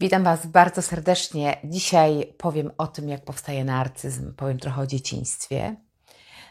Witam 0.00 0.24
Was 0.24 0.46
bardzo 0.46 0.82
serdecznie. 0.82 1.60
Dzisiaj 1.64 2.34
powiem 2.38 2.70
o 2.78 2.86
tym, 2.86 3.08
jak 3.08 3.24
powstaje 3.24 3.64
narcyzm. 3.64 4.34
Powiem 4.34 4.58
trochę 4.58 4.82
o 4.82 4.86
dzieciństwie. 4.86 5.76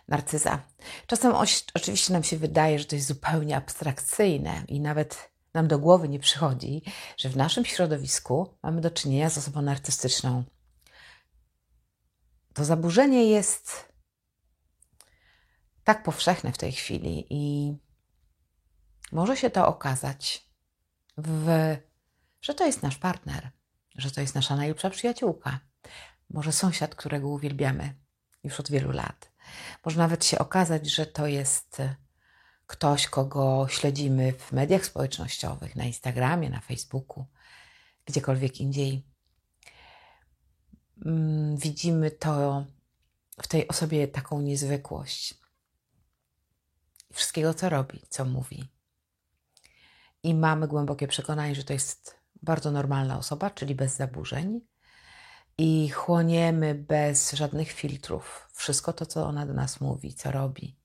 Narcyza. 0.07 0.61
Czasem 1.07 1.33
oczywiście 1.73 2.13
nam 2.13 2.23
się 2.23 2.37
wydaje, 2.37 2.79
że 2.79 2.85
to 2.85 2.95
jest 2.95 3.07
zupełnie 3.07 3.57
abstrakcyjne 3.57 4.63
i 4.67 4.79
nawet 4.79 5.31
nam 5.53 5.67
do 5.67 5.79
głowy 5.79 6.09
nie 6.09 6.19
przychodzi, 6.19 6.81
że 7.17 7.29
w 7.29 7.37
naszym 7.37 7.65
środowisku 7.65 8.57
mamy 8.63 8.81
do 8.81 8.91
czynienia 8.91 9.29
z 9.29 9.37
osobą 9.37 9.61
narcystyczną. 9.61 10.43
To 12.53 12.65
zaburzenie 12.65 13.25
jest 13.25 13.93
tak 15.83 16.03
powszechne 16.03 16.51
w 16.51 16.57
tej 16.57 16.71
chwili 16.71 17.25
i 17.29 17.73
może 19.11 19.37
się 19.37 19.49
to 19.49 19.67
okazać, 19.67 20.49
w, 21.17 21.75
że 22.43 22.53
to 22.53 22.65
jest 22.65 22.83
nasz 22.83 22.97
partner, 22.97 23.51
że 23.95 24.11
to 24.11 24.21
jest 24.21 24.35
nasza 24.35 24.55
najlepsza 24.55 24.89
przyjaciółka, 24.89 25.59
może 26.29 26.51
sąsiad, 26.51 26.95
którego 26.95 27.27
uwielbiamy 27.27 27.95
już 28.43 28.59
od 28.59 28.71
wielu 28.71 28.91
lat. 28.91 29.31
Może 29.85 29.97
nawet 29.97 30.25
się 30.25 30.39
okazać, 30.39 30.89
że 30.91 31.05
to 31.05 31.27
jest 31.27 31.81
ktoś, 32.67 33.07
kogo 33.07 33.67
śledzimy 33.69 34.33
w 34.33 34.51
mediach 34.51 34.85
społecznościowych, 34.85 35.75
na 35.75 35.83
Instagramie, 35.83 36.49
na 36.49 36.59
Facebooku, 36.59 37.25
gdziekolwiek 38.05 38.61
indziej. 38.61 39.05
Mm, 41.05 41.57
widzimy 41.57 42.11
to 42.11 42.65
w 43.41 43.47
tej 43.47 43.67
osobie 43.67 44.07
taką 44.07 44.41
niezwykłość. 44.41 45.33
Wszystkiego, 47.13 47.53
co 47.53 47.69
robi, 47.69 48.01
co 48.09 48.25
mówi. 48.25 48.65
I 50.23 50.33
mamy 50.35 50.67
głębokie 50.67 51.07
przekonanie, 51.07 51.55
że 51.55 51.63
to 51.63 51.73
jest 51.73 52.22
bardzo 52.43 52.71
normalna 52.71 53.17
osoba, 53.17 53.49
czyli 53.49 53.75
bez 53.75 53.95
zaburzeń. 53.95 54.61
I 55.57 55.89
chłoniemy 55.89 56.75
bez 56.75 57.31
żadnych 57.31 57.71
filtrów 57.71 58.49
wszystko 58.53 58.93
to, 58.93 59.05
co 59.05 59.25
ona 59.25 59.45
do 59.45 59.53
nas 59.53 59.81
mówi, 59.81 60.13
co 60.13 60.31
robi. 60.31 60.79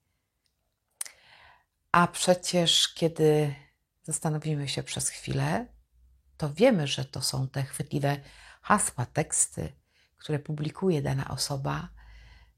A 1.91 2.07
przecież, 2.07 2.93
kiedy 2.93 3.55
zastanowimy 4.03 4.67
się 4.67 4.83
przez 4.83 5.09
chwilę, 5.09 5.65
to 6.37 6.53
wiemy, 6.53 6.87
że 6.87 7.05
to 7.05 7.21
są 7.21 7.47
te 7.47 7.63
chwytliwe 7.63 8.17
hasła, 8.61 9.05
teksty, 9.05 9.73
które 10.17 10.39
publikuje 10.39 11.01
dana 11.01 11.27
osoba. 11.27 11.89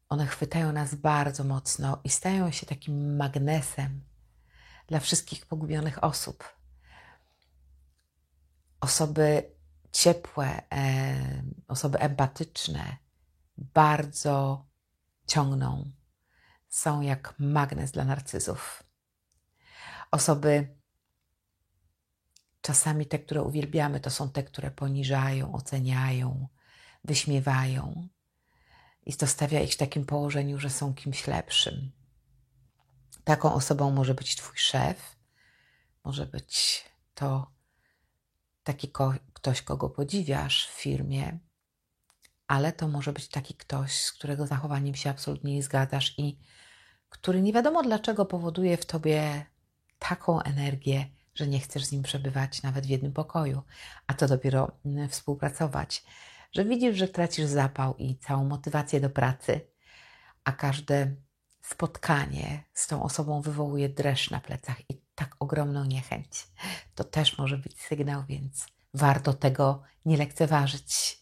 One 0.10 0.28
chwytają 0.28 0.72
nas 0.72 0.96
bardzo 0.96 1.44
mocno 1.44 2.02
i 2.04 2.10
stają 2.10 2.52
się 2.52 2.66
takim 2.66 3.16
magnesem 3.16 4.02
dla 4.88 5.00
wszystkich 5.00 5.46
pogubionych 5.46 6.04
osób. 6.04 6.61
Osoby 8.82 9.52
ciepłe, 9.92 10.62
e, 10.72 11.44
osoby 11.68 12.00
empatyczne 12.00 12.98
bardzo 13.58 14.66
ciągną, 15.28 15.92
są 16.70 17.02
jak 17.02 17.36
magnes 17.40 17.92
dla 17.92 18.06
narcyzów. 18.06 18.84
Osoby, 20.12 20.76
czasami 22.62 23.06
te, 23.06 23.20
które 23.20 23.44
uwielbiamy, 23.44 24.00
to 24.00 24.10
są 24.10 24.30
te, 24.30 24.44
które 24.44 24.72
poniżają, 24.72 25.54
oceniają, 25.54 26.48
wyśmiewają. 27.04 28.08
I 29.06 29.14
to 29.14 29.28
stawia 29.28 29.60
ich 29.60 29.74
w 29.74 29.78
takim 29.78 30.06
położeniu, 30.06 30.60
że 30.60 30.70
są 30.70 30.94
kimś 30.94 31.28
lepszym. 31.28 31.92
Taką 33.24 33.54
osobą 33.54 33.92
może 33.92 34.14
być 34.14 34.36
Twój 34.36 34.58
szef, 34.58 35.16
może 36.04 36.26
być 36.26 36.86
to 37.14 37.52
taki 38.72 38.90
ko 38.90 39.14
ktoś, 39.34 39.62
kogo 39.62 39.90
podziwiasz 39.90 40.68
w 40.68 40.82
firmie, 40.82 41.40
ale 42.48 42.74
to 42.74 42.88
może 42.88 43.14
być 43.14 43.28
taki 43.28 43.54
ktoś, 43.54 43.92
z 44.02 44.12
którego 44.12 44.48
zachowaniem 44.48 44.96
się 44.96 45.10
absolutnie 45.10 45.56
nie 45.56 45.64
zgadzasz 45.64 46.20
i 46.20 46.40
który 47.10 47.42
nie 47.42 47.54
wiadomo 47.54 47.84
dlaczego 47.84 48.26
powoduje 48.26 48.78
w 48.78 48.86
tobie 48.86 49.46
taką 50.00 50.42
energię, 50.42 51.06
że 51.36 51.48
nie 51.48 51.60
chcesz 51.60 51.86
z 51.86 51.92
nim 51.92 52.04
przebywać 52.04 52.64
nawet 52.64 52.86
w 52.86 52.90
jednym 52.90 53.14
pokoju, 53.14 53.62
a 54.08 54.14
to 54.14 54.28
dopiero 54.28 54.72
współpracować, 55.10 56.04
że 56.52 56.66
widzisz, 56.66 56.98
że 56.98 57.08
tracisz 57.08 57.46
zapał 57.46 57.96
i 57.98 58.18
całą 58.18 58.46
motywację 58.46 59.00
do 59.00 59.10
pracy, 59.10 59.62
a 60.44 60.52
każde 60.52 61.16
spotkanie 61.62 62.64
z 62.74 62.88
tą 62.88 63.04
osobą 63.04 63.42
wywołuje 63.42 63.90
dreszcz 63.90 64.32
na 64.32 64.40
plecach 64.40 64.90
i 64.90 65.02
tak 65.16 65.36
ogromną 65.40 65.86
niechęć. 65.86 66.48
To 66.96 67.04
też 67.04 67.38
może 67.38 67.58
być 67.58 67.82
sygnał, 67.82 68.24
więc 68.28 68.66
warto 68.94 69.34
tego 69.34 69.84
nie 70.06 70.18
lekceważyć. 70.18 71.22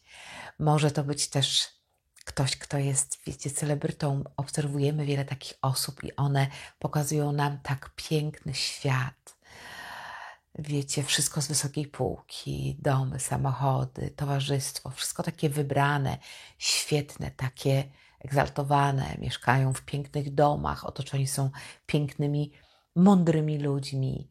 Może 0.59 0.91
to 0.91 1.03
być 1.03 1.29
też 1.29 1.79
ktoś, 2.25 2.57
kto 2.57 2.77
jest, 2.77 3.19
wiecie, 3.25 3.49
celebrytą. 3.49 4.23
Obserwujemy 4.37 5.05
wiele 5.05 5.25
takich 5.25 5.53
osób 5.61 6.03
i 6.03 6.15
one 6.15 6.47
pokazują 6.79 7.31
nam 7.31 7.59
tak 7.59 7.91
piękny 7.95 8.53
świat. 8.53 9.37
Wiecie, 10.59 11.03
wszystko 11.03 11.41
z 11.41 11.47
wysokiej 11.47 11.87
półki, 11.87 12.77
domy, 12.79 13.19
samochody, 13.19 14.11
towarzystwo, 14.11 14.89
wszystko 14.89 15.23
takie 15.23 15.49
wybrane, 15.49 16.17
świetne, 16.57 17.31
takie 17.31 17.83
egzaltowane, 18.19 19.15
mieszkają 19.19 19.73
w 19.73 19.81
pięknych 19.81 20.33
domach, 20.33 20.85
otoczeni 20.85 21.27
są 21.27 21.49
pięknymi, 21.85 22.51
mądrymi 22.95 23.57
ludźmi 23.57 24.29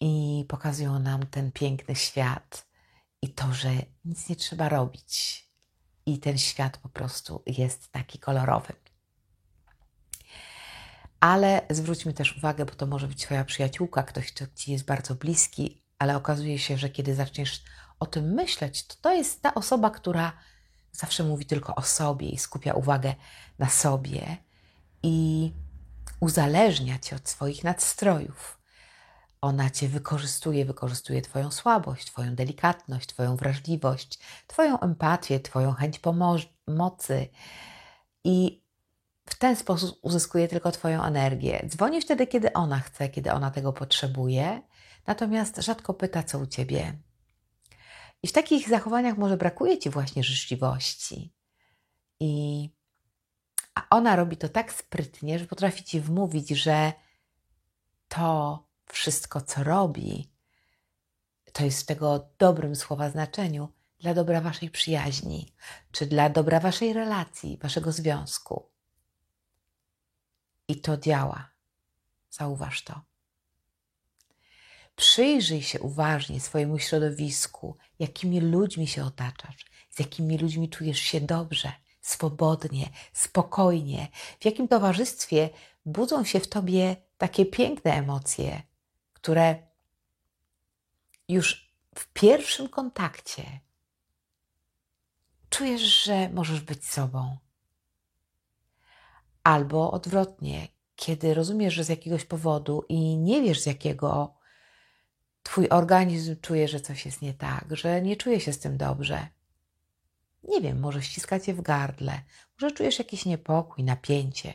i 0.00 0.44
pokazują 0.48 0.98
nam 0.98 1.26
ten 1.26 1.52
piękny 1.52 1.94
świat 1.94 2.66
i 3.22 3.28
to, 3.28 3.54
że 3.54 3.70
nic 4.04 4.28
nie 4.28 4.36
trzeba 4.36 4.68
robić. 4.68 5.42
I 6.06 6.18
ten 6.18 6.38
świat 6.38 6.78
po 6.78 6.88
prostu 6.88 7.42
jest 7.46 7.92
taki 7.92 8.18
kolorowy. 8.18 8.72
Ale 11.20 11.66
zwróćmy 11.70 12.12
też 12.12 12.36
uwagę, 12.36 12.64
bo 12.64 12.72
to 12.72 12.86
może 12.86 13.08
być 13.08 13.22
Twoja 13.22 13.44
przyjaciółka, 13.44 14.02
ktoś, 14.02 14.32
kto 14.32 14.44
Ci 14.54 14.72
jest 14.72 14.84
bardzo 14.84 15.14
bliski, 15.14 15.82
ale 15.98 16.16
okazuje 16.16 16.58
się, 16.58 16.78
że 16.78 16.90
kiedy 16.90 17.14
zaczniesz 17.14 17.62
o 18.00 18.06
tym 18.06 18.34
myśleć, 18.34 18.86
to 18.86 18.94
to 19.00 19.14
jest 19.14 19.42
ta 19.42 19.54
osoba, 19.54 19.90
która 19.90 20.32
zawsze 20.92 21.24
mówi 21.24 21.46
tylko 21.46 21.74
o 21.74 21.82
sobie 21.82 22.28
i 22.28 22.38
skupia 22.38 22.74
uwagę 22.74 23.14
na 23.58 23.68
sobie 23.68 24.36
i 25.02 25.52
uzależnia 26.22 26.98
cię 26.98 27.16
od 27.16 27.28
swoich 27.28 27.64
nadstrojów. 27.64 28.60
Ona 29.40 29.70
cię 29.70 29.88
wykorzystuje, 29.88 30.64
wykorzystuje 30.64 31.22
Twoją 31.22 31.50
słabość, 31.50 32.06
Twoją 32.06 32.34
delikatność, 32.34 33.08
Twoją 33.08 33.36
wrażliwość, 33.36 34.18
Twoją 34.46 34.80
empatię, 34.80 35.40
Twoją 35.40 35.72
chęć 35.72 35.98
pomocy 35.98 37.28
i 38.24 38.62
w 39.26 39.34
ten 39.38 39.56
sposób 39.56 39.98
uzyskuje 40.02 40.48
tylko 40.48 40.72
Twoją 40.72 41.02
energię. 41.02 41.66
Dzwoni 41.68 42.00
wtedy, 42.00 42.26
kiedy 42.26 42.52
ona 42.52 42.80
chce, 42.80 43.08
kiedy 43.08 43.32
ona 43.32 43.50
tego 43.50 43.72
potrzebuje, 43.72 44.62
natomiast 45.06 45.56
rzadko 45.56 45.94
pyta, 45.94 46.22
co 46.22 46.38
u 46.38 46.46
Ciebie. 46.46 46.98
I 48.22 48.28
w 48.28 48.32
takich 48.32 48.68
zachowaniach 48.68 49.18
może 49.18 49.36
brakuje 49.36 49.78
Ci 49.78 49.90
właśnie 49.90 50.24
życzliwości. 50.24 51.34
I 52.20 52.81
a 53.74 53.86
ona 53.90 54.16
robi 54.16 54.36
to 54.36 54.48
tak 54.48 54.72
sprytnie, 54.72 55.38
że 55.38 55.46
potrafi 55.46 55.84
Ci 55.84 56.00
wmówić, 56.00 56.48
że 56.48 56.92
to 58.08 58.64
wszystko, 58.86 59.40
co 59.40 59.64
robi, 59.64 60.30
to 61.52 61.64
jest 61.64 61.82
w 61.82 61.86
tego 61.86 62.28
dobrym 62.38 62.76
słowa 62.76 63.10
znaczeniu 63.10 63.72
dla 64.00 64.14
dobra 64.14 64.40
Waszej 64.40 64.70
przyjaźni, 64.70 65.54
czy 65.92 66.06
dla 66.06 66.30
dobra 66.30 66.60
Waszej 66.60 66.92
relacji, 66.92 67.58
Waszego 67.62 67.92
związku. 67.92 68.68
I 70.68 70.80
to 70.80 70.96
działa. 70.96 71.50
Zauważ 72.30 72.82
to. 72.82 73.00
Przyjrzyj 74.96 75.62
się 75.62 75.80
uważnie 75.80 76.40
swojemu 76.40 76.78
środowisku, 76.78 77.76
jakimi 77.98 78.40
ludźmi 78.40 78.86
się 78.86 79.04
otaczasz, 79.04 79.64
z 79.90 79.98
jakimi 79.98 80.38
ludźmi 80.38 80.68
czujesz 80.68 80.98
się 80.98 81.20
dobrze, 81.20 81.72
swobodnie, 82.02 82.88
spokojnie, 83.12 84.08
w 84.40 84.44
jakim 84.44 84.68
towarzystwie 84.68 85.50
budzą 85.86 86.24
się 86.24 86.40
w 86.40 86.48
tobie 86.48 86.96
takie 87.18 87.46
piękne 87.46 87.92
emocje, 87.92 88.62
które 89.12 89.56
już 91.28 91.72
w 91.94 92.06
pierwszym 92.12 92.68
kontakcie 92.68 93.60
czujesz, 95.50 96.04
że 96.04 96.28
możesz 96.28 96.60
być 96.60 96.86
sobą. 96.86 97.36
Albo 99.42 99.90
odwrotnie, 99.90 100.68
kiedy 100.96 101.34
rozumiesz, 101.34 101.74
że 101.74 101.84
z 101.84 101.88
jakiegoś 101.88 102.24
powodu 102.24 102.84
i 102.88 103.16
nie 103.16 103.42
wiesz 103.42 103.60
z 103.60 103.66
jakiego, 103.66 104.34
twój 105.42 105.68
organizm 105.68 106.36
czuje, 106.40 106.68
że 106.68 106.80
coś 106.80 107.06
jest 107.06 107.22
nie 107.22 107.34
tak, 107.34 107.64
że 107.70 108.02
nie 108.02 108.16
czuje 108.16 108.40
się 108.40 108.52
z 108.52 108.58
tym 108.58 108.76
dobrze. 108.76 109.28
Nie 110.44 110.60
wiem, 110.60 110.80
może 110.80 111.02
ściska 111.02 111.40
cię 111.40 111.54
w 111.54 111.62
gardle, 111.62 112.22
może 112.60 112.74
czujesz 112.74 112.98
jakiś 112.98 113.24
niepokój, 113.26 113.84
napięcie, 113.84 114.54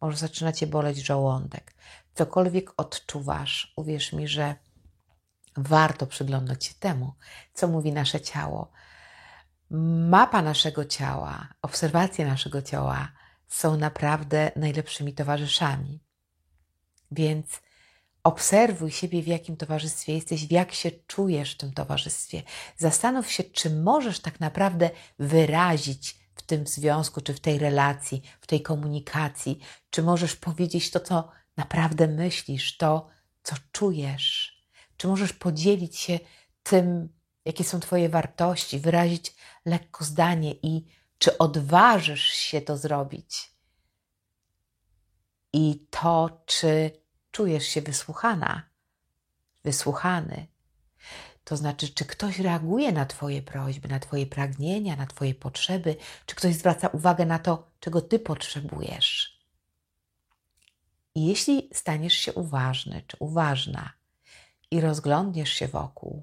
może 0.00 0.16
zaczyna 0.16 0.52
cię 0.52 0.66
boleć 0.66 0.98
żołądek. 0.98 1.74
Cokolwiek 2.14 2.72
odczuwasz, 2.76 3.72
uwierz 3.76 4.12
mi, 4.12 4.28
że 4.28 4.54
warto 5.56 6.06
przyglądać 6.06 6.64
się 6.64 6.74
temu, 6.74 7.12
co 7.54 7.68
mówi 7.68 7.92
nasze 7.92 8.20
ciało. 8.20 8.70
Mapa 10.10 10.42
naszego 10.42 10.84
ciała, 10.84 11.48
obserwacje 11.62 12.26
naszego 12.26 12.62
ciała 12.62 13.12
są 13.48 13.76
naprawdę 13.76 14.52
najlepszymi 14.56 15.14
towarzyszami. 15.14 16.00
Więc 17.10 17.60
obserwuj 18.28 18.90
siebie, 18.90 19.22
w 19.22 19.26
jakim 19.26 19.56
towarzystwie 19.56 20.14
jesteś, 20.14 20.50
jak 20.50 20.72
się 20.72 20.90
czujesz 21.06 21.54
w 21.54 21.56
tym 21.56 21.72
towarzystwie. 21.72 22.42
Zastanów 22.76 23.32
się, 23.32 23.44
czy 23.44 23.70
możesz 23.70 24.20
tak 24.20 24.40
naprawdę 24.40 24.90
wyrazić 25.18 26.16
w 26.34 26.42
tym 26.42 26.66
związku, 26.66 27.20
czy 27.20 27.34
w 27.34 27.40
tej 27.40 27.58
relacji, 27.58 28.22
w 28.40 28.46
tej 28.46 28.62
komunikacji, 28.62 29.58
czy 29.90 30.02
możesz 30.02 30.36
powiedzieć 30.36 30.90
to, 30.90 31.00
co 31.00 31.28
naprawdę 31.56 32.08
myślisz, 32.08 32.76
to, 32.76 33.08
co 33.42 33.56
czujesz. 33.72 34.58
Czy 34.96 35.08
możesz 35.08 35.32
podzielić 35.32 35.96
się 35.96 36.18
tym, 36.62 37.08
jakie 37.44 37.64
są 37.64 37.80
Twoje 37.80 38.08
wartości, 38.08 38.80
wyrazić 38.80 39.34
lekko 39.64 40.04
zdanie 40.04 40.54
i 40.62 40.84
czy 41.18 41.38
odważysz 41.38 42.24
się 42.24 42.60
to 42.60 42.76
zrobić? 42.76 43.52
I 45.52 45.86
to, 45.90 46.42
czy 46.46 46.90
czujesz 47.30 47.66
się 47.66 47.82
wysłuchana, 47.82 48.62
wysłuchany. 49.64 50.46
To 51.44 51.56
znaczy, 51.56 51.88
czy 51.88 52.04
ktoś 52.04 52.38
reaguje 52.38 52.92
na 52.92 53.06
Twoje 53.06 53.42
prośby, 53.42 53.88
na 53.88 54.00
Twoje 54.00 54.26
pragnienia, 54.26 54.96
na 54.96 55.06
Twoje 55.06 55.34
potrzeby, 55.34 55.96
czy 56.26 56.34
ktoś 56.34 56.54
zwraca 56.54 56.88
uwagę 56.88 57.26
na 57.26 57.38
to, 57.38 57.70
czego 57.80 58.00
Ty 58.00 58.18
potrzebujesz. 58.18 59.38
I 61.14 61.26
jeśli 61.26 61.70
staniesz 61.72 62.14
się 62.14 62.32
uważny 62.32 63.02
czy 63.06 63.16
uważna 63.20 63.92
i 64.70 64.80
rozglądniesz 64.80 65.52
się 65.52 65.68
wokół 65.68 66.22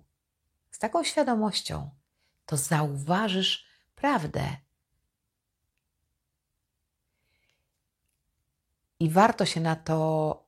z 0.72 0.80
taką 0.80 1.04
świadomością, 1.04 1.90
to 2.46 2.58
zauważysz 2.58 3.66
prawdę. 3.96 4.58
I 9.00 9.10
warto 9.10 9.46
się 9.46 9.62
na 9.62 9.76
to 9.76 10.45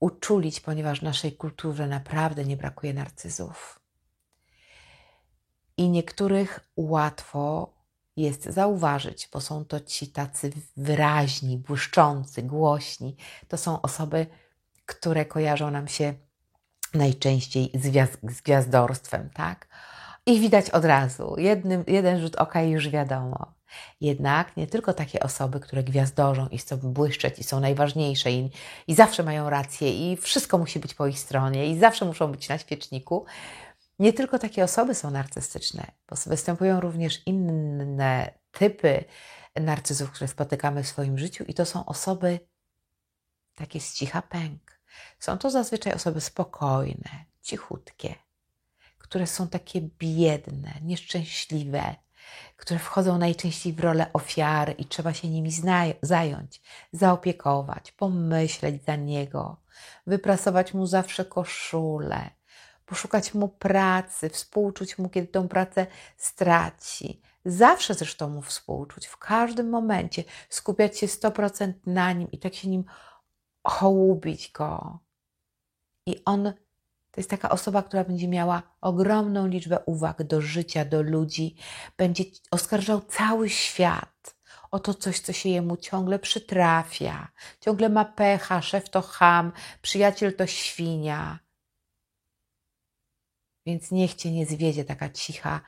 uczulić, 0.00 0.60
ponieważ 0.60 1.00
w 1.00 1.02
naszej 1.02 1.32
kulturze 1.36 1.86
naprawdę 1.86 2.44
nie 2.44 2.56
brakuje 2.56 2.94
narcyzów. 2.94 3.80
I 5.76 5.88
niektórych 5.88 6.60
łatwo 6.76 7.74
jest 8.16 8.44
zauważyć, 8.44 9.28
bo 9.32 9.40
są 9.40 9.64
to 9.64 9.80
ci 9.80 10.08
tacy 10.08 10.52
wyraźni, 10.76 11.58
błyszczący, 11.58 12.42
głośni. 12.42 13.16
To 13.48 13.56
są 13.56 13.82
osoby, 13.82 14.26
które 14.86 15.24
kojarzą 15.24 15.70
nam 15.70 15.88
się 15.88 16.14
najczęściej 16.94 17.70
z, 17.74 17.88
gwiazd 17.88 18.18
z 18.22 18.40
gwiazdorstwem, 18.40 19.30
tak? 19.30 19.68
Ich 20.26 20.40
widać 20.40 20.70
od 20.70 20.84
razu. 20.84 21.34
Jednym, 21.38 21.84
jeden 21.86 22.20
rzut 22.20 22.36
oka 22.36 22.62
i 22.62 22.70
już 22.70 22.88
wiadomo. 22.88 23.55
Jednak 24.00 24.56
nie 24.56 24.66
tylko 24.66 24.92
takie 24.92 25.20
osoby, 25.20 25.60
które 25.60 25.82
gwiazdorzą 25.82 26.48
i 26.48 26.58
chcą 26.58 26.76
błyszczeć 26.76 27.38
i 27.38 27.44
są 27.44 27.60
najważniejsze 27.60 28.32
i, 28.32 28.50
i 28.86 28.94
zawsze 28.94 29.22
mają 29.22 29.50
rację 29.50 30.12
i 30.12 30.16
wszystko 30.16 30.58
musi 30.58 30.80
być 30.80 30.94
po 30.94 31.06
ich 31.06 31.18
stronie 31.18 31.66
i 31.66 31.78
zawsze 31.78 32.04
muszą 32.04 32.32
być 32.32 32.48
na 32.48 32.58
świeczniku, 32.58 33.24
nie 33.98 34.12
tylko 34.12 34.38
takie 34.38 34.64
osoby 34.64 34.94
są 34.94 35.10
narcystyczne, 35.10 35.86
bo 36.08 36.16
występują 36.26 36.80
również 36.80 37.22
inne 37.26 38.30
typy 38.52 39.04
narcyzów, 39.60 40.10
które 40.10 40.28
spotykamy 40.28 40.82
w 40.82 40.88
swoim 40.88 41.18
życiu, 41.18 41.44
i 41.44 41.54
to 41.54 41.66
są 41.66 41.86
osoby 41.86 42.40
takie 43.54 43.80
z 43.80 43.94
cicha 43.94 44.22
pęk. 44.22 44.80
Są 45.18 45.38
to 45.38 45.50
zazwyczaj 45.50 45.92
osoby 45.92 46.20
spokojne, 46.20 47.24
cichutkie, 47.42 48.14
które 48.98 49.26
są 49.26 49.48
takie 49.48 49.80
biedne, 49.98 50.72
nieszczęśliwe, 50.82 51.94
które 52.56 52.80
wchodzą 52.80 53.18
najczęściej 53.18 53.72
w 53.72 53.80
rolę 53.80 54.06
ofiary 54.12 54.72
i 54.72 54.84
trzeba 54.84 55.14
się 55.14 55.28
nimi 55.28 55.50
zająć, 56.02 56.62
zaopiekować, 56.92 57.92
pomyśleć 57.92 58.84
za 58.84 58.96
niego, 58.96 59.56
wyprasować 60.06 60.74
mu 60.74 60.86
zawsze 60.86 61.24
koszulę, 61.24 62.30
poszukać 62.86 63.34
mu 63.34 63.48
pracy, 63.48 64.28
współczuć 64.28 64.98
mu, 64.98 65.08
kiedy 65.08 65.26
tą 65.26 65.48
pracę 65.48 65.86
straci. 66.16 67.22
Zawsze 67.44 67.94
zresztą 67.94 68.28
mu 68.28 68.42
współczuć, 68.42 69.06
w 69.06 69.16
każdym 69.16 69.70
momencie, 69.70 70.24
skupiać 70.48 70.98
się 70.98 71.06
100% 71.06 71.72
na 71.86 72.12
nim 72.12 72.30
i 72.30 72.38
tak 72.38 72.54
się 72.54 72.68
nim 72.68 72.84
hołubić 73.66 74.52
go. 74.52 74.98
I 76.06 76.24
on 76.24 76.52
to 77.16 77.20
jest 77.20 77.30
taka 77.30 77.50
osoba, 77.50 77.82
która 77.82 78.04
będzie 78.04 78.28
miała 78.28 78.62
ogromną 78.80 79.46
liczbę 79.46 79.78
uwag 79.86 80.22
do 80.22 80.40
życia, 80.40 80.84
do 80.84 81.02
ludzi, 81.02 81.56
będzie 81.96 82.24
oskarżał 82.50 83.00
cały 83.00 83.50
świat 83.50 84.36
o 84.70 84.78
to 84.78 84.94
coś, 84.94 85.20
co 85.20 85.32
się 85.32 85.48
jemu 85.48 85.76
ciągle 85.76 86.18
przytrafia. 86.18 87.32
Ciągle 87.60 87.88
ma 87.88 88.04
pecha, 88.04 88.62
szef 88.62 88.90
to 88.90 89.02
ham, 89.02 89.52
przyjaciel 89.82 90.36
to 90.36 90.46
świnia. 90.46 91.38
Więc 93.66 93.90
niech 93.90 94.14
cię 94.14 94.32
nie 94.32 94.46
zwiedzie 94.46 94.84
taka 94.84 95.10
cicha 95.10 95.60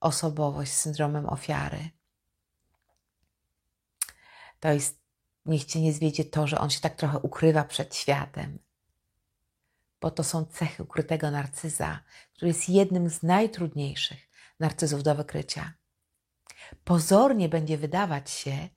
osobowość 0.00 0.72
z 0.72 0.80
syndromem 0.80 1.28
ofiary. 1.28 1.90
To 4.60 4.68
jest, 4.68 5.00
niech 5.46 5.64
cię 5.64 5.80
nie 5.80 5.92
zwiedzie 5.92 6.24
to, 6.24 6.46
że 6.46 6.58
on 6.58 6.70
się 6.70 6.80
tak 6.80 6.96
trochę 6.96 7.18
ukrywa 7.18 7.64
przed 7.64 7.96
światem. 7.96 8.58
Bo 10.00 10.10
to 10.10 10.24
są 10.24 10.44
cechy 10.44 10.82
ukrytego 10.82 11.30
narcyza, 11.30 12.00
który 12.32 12.48
jest 12.48 12.68
jednym 12.68 13.10
z 13.10 13.22
najtrudniejszych 13.22 14.28
narcyzów 14.60 15.02
do 15.02 15.14
wykrycia. 15.14 15.72
Pozornie 16.84 17.48
będzie 17.48 17.78
wydawać 17.78 18.30
się, 18.30 18.68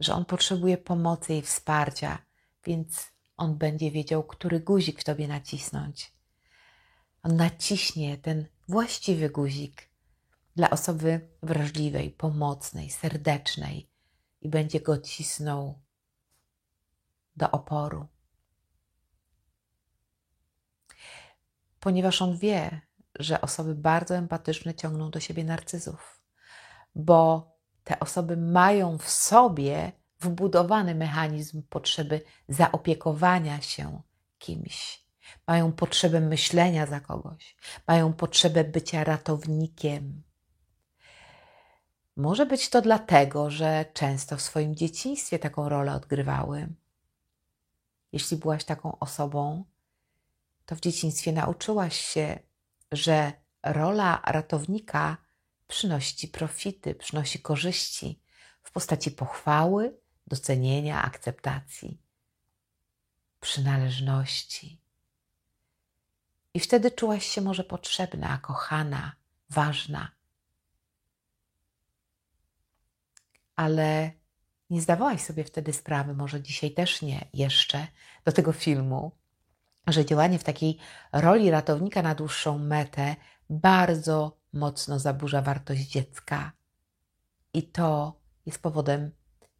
że 0.00 0.14
on 0.14 0.24
potrzebuje 0.24 0.78
pomocy 0.78 1.34
i 1.34 1.42
wsparcia, 1.42 2.18
więc 2.64 3.12
on 3.36 3.58
będzie 3.58 3.90
wiedział, 3.90 4.24
który 4.24 4.60
guzik 4.60 5.00
w 5.00 5.04
tobie 5.04 5.28
nacisnąć 5.28 6.16
on 7.26 7.36
naciśnie 7.36 8.18
ten 8.18 8.46
właściwy 8.68 9.30
guzik 9.30 9.90
dla 10.56 10.70
osoby 10.70 11.28
wrażliwej, 11.42 12.10
pomocnej, 12.10 12.90
serdecznej 12.90 13.90
i 14.40 14.48
będzie 14.48 14.80
go 14.80 14.98
cisnął 14.98 15.82
do 17.36 17.50
oporu. 17.50 18.06
Ponieważ 21.86 22.22
on 22.22 22.36
wie, 22.36 22.80
że 23.18 23.40
osoby 23.40 23.74
bardzo 23.74 24.16
empatyczne 24.16 24.74
ciągną 24.74 25.10
do 25.10 25.20
siebie 25.20 25.44
narcyzów, 25.44 26.20
bo 26.94 27.50
te 27.84 28.00
osoby 28.00 28.36
mają 28.36 28.98
w 28.98 29.10
sobie 29.10 29.92
wbudowany 30.20 30.94
mechanizm 30.94 31.62
potrzeby 31.62 32.20
zaopiekowania 32.48 33.60
się 33.60 34.02
kimś 34.38 35.06
mają 35.46 35.72
potrzebę 35.72 36.20
myślenia 36.20 36.86
za 36.86 37.00
kogoś, 37.00 37.56
mają 37.86 38.12
potrzebę 38.12 38.64
bycia 38.64 39.04
ratownikiem. 39.04 40.22
Może 42.16 42.46
być 42.46 42.68
to 42.68 42.82
dlatego, 42.82 43.50
że 43.50 43.84
często 43.92 44.36
w 44.36 44.42
swoim 44.42 44.74
dzieciństwie 44.76 45.38
taką 45.38 45.68
rolę 45.68 45.94
odgrywały. 45.94 46.68
Jeśli 48.12 48.36
byłaś 48.36 48.64
taką 48.64 48.98
osobą, 48.98 49.64
to 50.66 50.76
w 50.76 50.80
dzieciństwie 50.80 51.32
nauczyłaś 51.32 52.00
się, 52.00 52.38
że 52.92 53.32
rola 53.62 54.22
ratownika 54.24 55.16
przynosi 55.68 56.28
profity, 56.28 56.94
przynosi 56.94 57.38
korzyści 57.38 58.20
w 58.62 58.72
postaci 58.72 59.10
pochwały, 59.10 59.98
docenienia, 60.26 61.02
akceptacji, 61.02 62.00
przynależności. 63.40 64.80
I 66.54 66.60
wtedy 66.60 66.90
czułaś 66.90 67.26
się 67.26 67.40
może 67.40 67.64
potrzebna, 67.64 68.38
kochana, 68.38 69.16
ważna. 69.50 70.10
Ale 73.56 74.10
nie 74.70 74.82
zdawałaś 74.82 75.20
sobie 75.20 75.44
wtedy 75.44 75.72
sprawy, 75.72 76.14
może 76.14 76.42
dzisiaj 76.42 76.70
też 76.70 77.02
nie 77.02 77.28
jeszcze, 77.34 77.86
do 78.24 78.32
tego 78.32 78.52
filmu, 78.52 79.12
że 79.86 80.04
działanie 80.04 80.38
w 80.38 80.44
takiej 80.44 80.78
roli 81.12 81.50
ratownika 81.50 82.02
na 82.02 82.14
dłuższą 82.14 82.58
metę 82.58 83.16
bardzo 83.50 84.38
mocno 84.52 84.98
zaburza 84.98 85.42
wartość 85.42 85.82
dziecka. 85.82 86.52
I 87.54 87.62
to 87.62 88.20
jest 88.46 88.62
powodem 88.62 89.10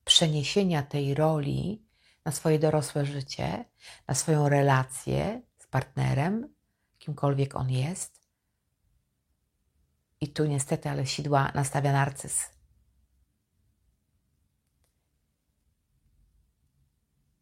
przeniesienia 0.04 0.82
tej 0.82 1.14
roli 1.14 1.86
na 2.24 2.32
swoje 2.32 2.58
dorosłe 2.58 3.06
życie, 3.06 3.64
na 4.08 4.14
swoją 4.14 4.48
relację 4.48 5.42
z 5.58 5.66
partnerem, 5.66 6.54
kimkolwiek 6.98 7.56
on 7.56 7.70
jest. 7.70 8.20
I 10.20 10.28
tu 10.28 10.44
niestety, 10.44 10.90
ale 10.90 11.06
sidła 11.06 11.52
nastawia 11.54 11.92
narcyz. 11.92 12.55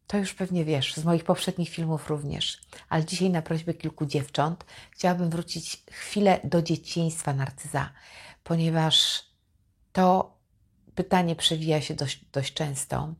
To 0.07 0.17
już 0.17 0.33
pewnie 0.33 0.65
wiesz, 0.65 0.95
z 0.95 1.03
moich 1.03 1.23
poprzednich 1.23 1.69
filmów 1.69 2.09
również, 2.09 2.61
ale 2.89 3.05
dzisiaj 3.05 3.29
na 3.29 3.41
prośbę 3.41 3.73
kilku 3.73 4.05
dziewcząt 4.05 4.65
chciałabym 4.91 5.29
wrócić 5.29 5.83
chwilę 5.91 6.39
do 6.43 6.61
dzieciństwa 6.61 7.33
narcyza, 7.33 7.89
ponieważ 8.43 9.23
to 9.93 10.37
pytanie 10.95 11.35
przewija 11.35 11.81
się 11.81 11.93
dość, 11.93 12.25
dość 12.31 12.53
często 12.53 13.13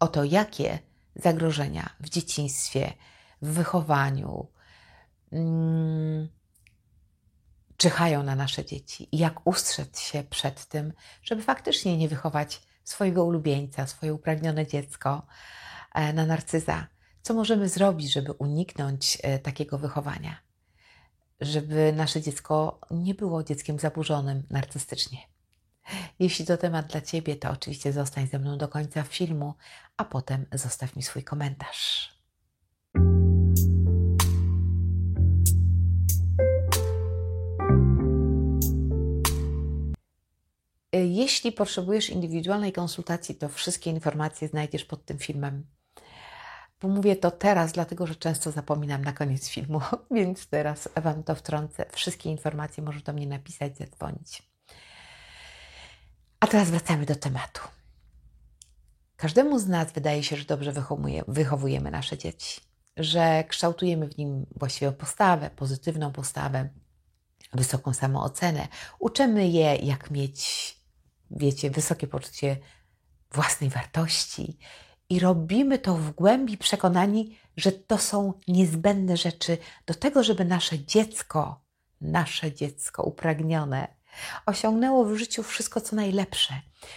o 0.00 0.08
to, 0.08 0.24
jakie 0.24 0.78
zagrożenia 1.16 1.90
w 2.00 2.08
dzieciństwie, 2.08 2.92
w 3.42 3.52
wychowaniu 3.52 4.48
mm, 5.32 6.28
czyhają 7.76 8.22
na 8.22 8.34
nasze 8.34 8.64
dzieci 8.64 9.08
i 9.12 9.18
jak 9.18 9.46
ustrzec 9.46 10.00
się 10.00 10.24
przed 10.30 10.66
tym, 10.66 10.92
żeby 11.22 11.42
faktycznie 11.42 11.96
nie 11.96 12.08
wychować 12.08 12.62
swojego 12.86 13.24
ulubieńca, 13.24 13.86
swoje 13.86 14.14
upragnione 14.14 14.66
dziecko 14.66 15.26
e, 15.94 16.12
na 16.12 16.26
narcyza. 16.26 16.86
Co 17.22 17.34
możemy 17.34 17.68
zrobić, 17.68 18.12
żeby 18.12 18.32
uniknąć 18.32 19.18
e, 19.22 19.38
takiego 19.38 19.78
wychowania? 19.78 20.36
Żeby 21.40 21.92
nasze 21.92 22.22
dziecko 22.22 22.80
nie 22.90 23.14
było 23.14 23.44
dzieckiem 23.44 23.78
zaburzonym 23.78 24.42
narcystycznie. 24.50 25.18
Jeśli 26.18 26.46
to 26.46 26.56
temat 26.56 26.86
dla 26.86 27.00
Ciebie, 27.00 27.36
to 27.36 27.50
oczywiście 27.50 27.92
zostań 27.92 28.26
ze 28.26 28.38
mną 28.38 28.58
do 28.58 28.68
końca 28.68 29.02
filmu, 29.02 29.54
a 29.96 30.04
potem 30.04 30.46
zostaw 30.52 30.96
mi 30.96 31.02
swój 31.02 31.24
komentarz. 31.24 32.15
Jeśli 41.16 41.52
potrzebujesz 41.52 42.10
indywidualnej 42.10 42.72
konsultacji, 42.72 43.34
to 43.34 43.48
wszystkie 43.48 43.90
informacje 43.90 44.48
znajdziesz 44.48 44.84
pod 44.84 45.04
tym 45.04 45.18
filmem. 45.18 45.66
Pomówię 46.78 47.16
to 47.16 47.30
teraz, 47.30 47.72
dlatego 47.72 48.06
że 48.06 48.14
często 48.14 48.50
zapominam 48.50 49.04
na 49.04 49.12
koniec 49.12 49.48
filmu, 49.48 49.80
więc 50.16 50.46
teraz 50.46 50.88
Wam 50.96 51.22
to 51.22 51.34
wtrącę. 51.34 51.86
Wszystkie 51.92 52.30
informacje 52.30 52.82
możesz 52.82 53.02
do 53.02 53.12
mnie 53.12 53.26
napisać, 53.26 53.78
zadzwonić. 53.78 54.42
A 56.40 56.46
teraz 56.46 56.70
wracamy 56.70 57.06
do 57.06 57.16
tematu. 57.16 57.60
Każdemu 59.16 59.58
z 59.58 59.66
nas 59.66 59.92
wydaje 59.92 60.22
się, 60.22 60.36
że 60.36 60.44
dobrze 60.44 60.72
wychowujemy 61.28 61.90
nasze 61.90 62.18
dzieci, 62.18 62.60
że 62.96 63.44
kształtujemy 63.48 64.08
w 64.08 64.18
nim 64.18 64.46
właściwą 64.56 64.92
postawę, 64.92 65.50
pozytywną 65.50 66.12
postawę, 66.12 66.68
wysoką 67.52 67.92
samoocenę. 67.92 68.68
Uczymy 68.98 69.48
je, 69.48 69.76
jak 69.76 70.10
mieć 70.10 70.75
wiecie, 71.30 71.70
wysokie 71.70 72.06
poczucie 72.06 72.56
własnej 73.32 73.70
wartości 73.70 74.58
i 75.08 75.20
robimy 75.20 75.78
to 75.78 75.94
w 75.94 76.10
głębi 76.10 76.58
przekonani, 76.58 77.38
że 77.56 77.72
to 77.72 77.98
są 77.98 78.32
niezbędne 78.48 79.16
rzeczy 79.16 79.58
do 79.86 79.94
tego, 79.94 80.22
żeby 80.22 80.44
nasze 80.44 80.78
dziecko, 80.78 81.60
nasze 82.00 82.52
dziecko 82.52 83.02
upragnione, 83.02 83.88
osiągnęło 84.46 85.04
w 85.04 85.16
życiu 85.16 85.42
wszystko, 85.42 85.80
co 85.80 85.96
najlepsze, 85.96 86.54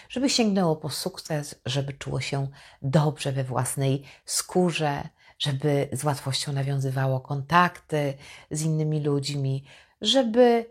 żeby 0.09 0.29
sięgnęło 0.29 0.75
po 0.75 0.89
sukces, 0.89 1.55
żeby 1.65 1.93
czuło 1.93 2.21
się 2.21 2.47
dobrze 2.81 3.31
we 3.31 3.43
własnej 3.43 4.03
skórze, 4.25 5.09
żeby 5.39 5.89
z 5.91 6.03
łatwością 6.03 6.53
nawiązywało 6.53 7.19
kontakty 7.19 8.13
z 8.51 8.61
innymi 8.61 9.03
ludźmi, 9.03 9.63
żeby 10.01 10.65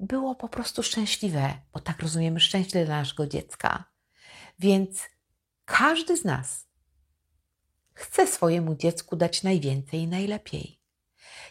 było 0.00 0.34
po 0.34 0.48
prostu 0.48 0.82
szczęśliwe, 0.82 1.54
bo 1.72 1.80
tak 1.80 2.02
rozumiemy 2.02 2.40
szczęście 2.40 2.84
dla 2.84 2.98
naszego 2.98 3.26
dziecka. 3.26 3.84
Więc 4.58 5.02
każdy 5.64 6.16
z 6.16 6.24
nas 6.24 6.66
chce 7.94 8.26
swojemu 8.26 8.74
dziecku 8.74 9.16
dać 9.16 9.42
najwięcej 9.42 10.00
i 10.00 10.08
najlepiej. 10.08 10.80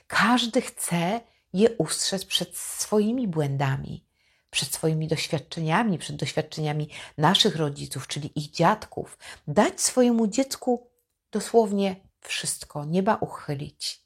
Każdy 0.07 0.61
chce 0.61 1.21
je 1.53 1.69
ustrzec 1.77 2.25
przed 2.25 2.57
swoimi 2.57 3.27
błędami, 3.27 4.05
przed 4.49 4.73
swoimi 4.73 5.07
doświadczeniami, 5.07 5.97
przed 5.97 6.15
doświadczeniami 6.15 6.89
naszych 7.17 7.55
rodziców, 7.55 8.07
czyli 8.07 8.39
ich 8.39 8.51
dziadków. 8.51 9.17
Dać 9.47 9.81
swojemu 9.81 10.27
dziecku 10.27 10.91
dosłownie 11.31 11.95
wszystko, 12.21 12.85
nieba 12.85 13.15
uchylić. 13.15 14.02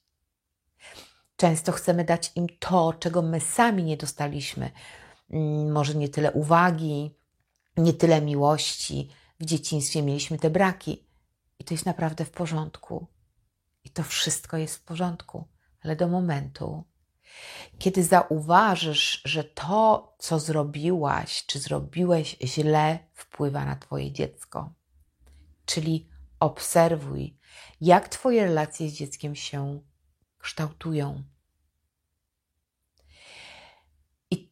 Często 1.37 1.71
chcemy 1.71 2.03
dać 2.03 2.31
im 2.35 2.47
to, 2.59 2.93
czego 2.93 3.21
my 3.21 3.39
sami 3.39 3.83
nie 3.83 3.97
dostaliśmy. 3.97 4.71
Mm, 5.29 5.71
może 5.71 5.95
nie 5.95 6.09
tyle 6.09 6.31
uwagi, 6.31 7.15
nie 7.77 7.93
tyle 7.93 8.21
miłości. 8.21 9.09
W 9.39 9.45
dzieciństwie 9.45 10.01
mieliśmy 10.01 10.39
te 10.39 10.49
braki 10.49 11.07
i 11.59 11.63
to 11.63 11.73
jest 11.73 11.85
naprawdę 11.85 12.25
w 12.25 12.31
porządku. 12.31 13.07
I 13.83 13.89
to 13.89 14.03
wszystko 14.03 14.57
jest 14.57 14.75
w 14.75 14.83
porządku, 14.83 15.47
ale 15.83 15.95
do 15.95 16.07
momentu, 16.07 16.83
kiedy 17.79 18.03
zauważysz, 18.03 19.21
że 19.25 19.43
to, 19.43 20.15
co 20.19 20.39
zrobiłaś, 20.39 21.45
czy 21.45 21.59
zrobiłeś 21.59 22.37
źle, 22.43 22.99
wpływa 23.13 23.65
na 23.65 23.75
Twoje 23.75 24.11
dziecko. 24.11 24.73
Czyli 25.65 26.09
obserwuj, 26.39 27.37
jak 27.81 28.09
Twoje 28.09 28.45
relacje 28.45 28.89
z 28.89 28.93
dzieckiem 28.93 29.35
się 29.35 29.81
kształtują. 30.47 31.23
I, 34.31 34.51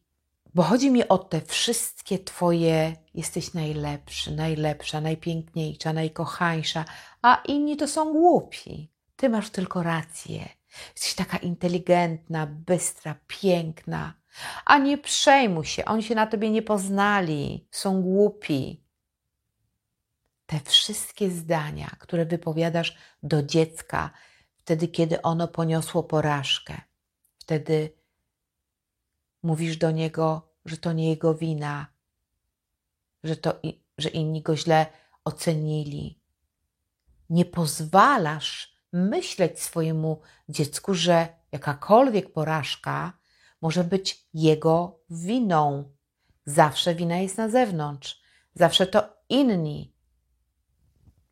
bo 0.54 0.62
chodzi 0.62 0.90
mi 0.90 1.08
o 1.08 1.18
te 1.18 1.40
wszystkie 1.40 2.18
Twoje, 2.18 2.96
jesteś 3.14 3.54
najlepszy, 3.54 4.32
najlepsza, 4.32 5.00
najpiękniejsza, 5.00 5.92
najkochańsza, 5.92 6.84
a 7.22 7.42
inni 7.48 7.76
to 7.76 7.88
są 7.88 8.12
głupi. 8.12 8.90
Ty 9.16 9.28
masz 9.28 9.50
tylko 9.50 9.82
rację. 9.82 10.48
Jesteś 10.94 11.14
taka 11.14 11.36
inteligentna, 11.36 12.46
bystra, 12.46 13.14
piękna. 13.26 14.14
A 14.64 14.78
nie 14.78 14.98
przejmuj 14.98 15.64
się, 15.64 15.84
oni 15.84 16.02
się 16.02 16.14
na 16.14 16.26
tobie 16.26 16.50
nie 16.50 16.62
poznali, 16.62 17.68
są 17.70 18.02
głupi. 18.02 18.84
Te 20.46 20.60
wszystkie 20.60 21.30
zdania, 21.30 21.90
które 21.98 22.26
wypowiadasz 22.26 22.96
do 23.22 23.42
dziecka, 23.42 24.10
wtedy, 24.66 24.88
kiedy 24.88 25.22
ono 25.22 25.48
poniosło 25.48 26.02
porażkę. 26.02 26.80
Wtedy 27.38 27.92
mówisz 29.42 29.76
do 29.76 29.90
niego, 29.90 30.48
że 30.64 30.76
to 30.76 30.92
nie 30.92 31.08
jego 31.08 31.34
wina, 31.34 31.86
że, 33.24 33.36
to, 33.36 33.60
że 33.98 34.08
inni 34.08 34.42
go 34.42 34.56
źle 34.56 34.86
ocenili. 35.24 36.20
Nie 37.30 37.44
pozwalasz 37.44 38.76
myśleć 38.92 39.62
swojemu 39.62 40.20
dziecku, 40.48 40.94
że 40.94 41.28
jakakolwiek 41.52 42.32
porażka 42.32 43.12
może 43.62 43.84
być 43.84 44.28
jego 44.34 44.98
winą. 45.10 45.92
Zawsze 46.44 46.94
wina 46.94 47.16
jest 47.16 47.38
na 47.38 47.48
zewnątrz. 47.48 48.20
Zawsze 48.54 48.86
to 48.86 49.08
inni 49.28 49.94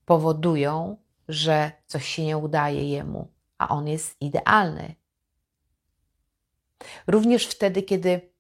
powodują, 0.05 0.97
że 1.29 1.73
coś 1.87 2.09
się 2.09 2.25
nie 2.25 2.39
udaje 2.39 2.91
jemu, 2.91 3.33
a 3.59 3.69
on 3.69 3.89
jest 3.89 4.17
idealny. 4.21 4.95
Również 7.07 7.47
wtedy, 7.47 7.83
kiedy 7.83 8.35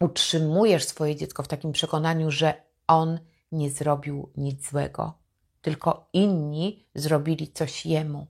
utrzymujesz 0.00 0.84
swoje 0.84 1.16
dziecko 1.16 1.42
w 1.42 1.48
takim 1.48 1.72
przekonaniu, 1.72 2.30
że 2.30 2.62
on 2.86 3.20
nie 3.52 3.70
zrobił 3.70 4.32
nic 4.36 4.70
złego, 4.70 5.18
tylko 5.60 6.08
inni 6.12 6.88
zrobili 6.94 7.52
coś 7.52 7.86
jemu. 7.86 8.26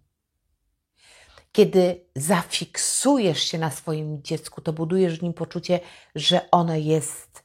Kiedy 1.53 2.05
zafiksujesz 2.17 3.43
się 3.43 3.59
na 3.59 3.71
swoim 3.71 4.23
dziecku, 4.23 4.61
to 4.61 4.73
budujesz 4.73 5.19
w 5.19 5.23
nim 5.23 5.33
poczucie, 5.33 5.81
że 6.15 6.51
ono 6.51 6.75
jest 6.75 7.43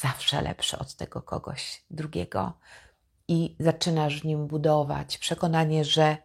zawsze 0.00 0.42
lepsze 0.42 0.78
od 0.78 0.94
tego 0.94 1.22
kogoś 1.22 1.84
drugiego, 1.90 2.58
i 3.30 3.56
zaczynasz 3.60 4.20
w 4.20 4.24
nim 4.24 4.46
budować 4.46 5.18
przekonanie, 5.18 5.84
że 5.84 6.16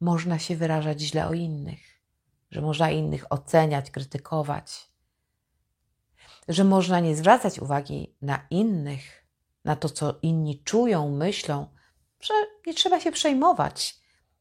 można 0.00 0.38
się 0.38 0.56
wyrażać 0.56 1.00
źle 1.00 1.28
o 1.28 1.32
innych, 1.32 1.80
że 2.50 2.60
można 2.60 2.90
innych 2.90 3.32
oceniać, 3.32 3.90
krytykować, 3.90 4.90
że 6.48 6.64
można 6.64 7.00
nie 7.00 7.16
zwracać 7.16 7.58
uwagi 7.58 8.16
na 8.22 8.46
innych, 8.50 9.26
na 9.64 9.76
to, 9.76 9.88
co 9.88 10.14
inni 10.22 10.62
czują, 10.62 11.10
myślą, 11.10 11.66
że 12.20 12.34
nie 12.66 12.74
trzeba 12.74 13.00
się 13.00 13.12
przejmować 13.12 14.00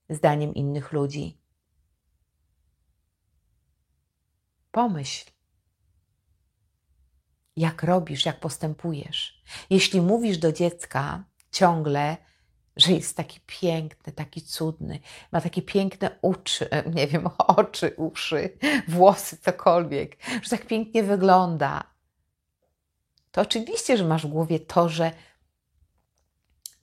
zdaniem 0.09 0.53
innych 0.53 0.91
ludzi. 0.91 1.41
Pomyśl, 4.71 5.31
jak 7.55 7.83
robisz, 7.83 8.25
jak 8.25 8.39
postępujesz. 8.39 9.43
Jeśli 9.69 10.01
mówisz 10.01 10.37
do 10.37 10.51
dziecka 10.51 11.32
ciągle, 11.53 12.17
że 12.75 12.91
jest 12.91 13.17
taki 13.17 13.39
piękny, 13.47 14.13
taki 14.13 14.41
cudny, 14.41 14.99
ma 15.31 15.41
takie 15.41 15.61
piękne 15.61 16.19
uczy, 16.21 16.69
nie 16.93 17.07
wiem, 17.07 17.27
oczy, 17.57 17.93
uszy, 17.97 18.57
włosy, 18.87 19.37
cokolwiek, 19.37 20.17
że 20.43 20.49
tak 20.49 20.65
pięknie 20.67 21.03
wygląda, 21.03 21.93
to 23.33 23.41
oczywiście, 23.41 23.97
że 23.97 24.03
masz 24.03 24.25
w 24.25 24.29
głowie 24.29 24.59
to, 24.59 24.89
że 24.89 25.11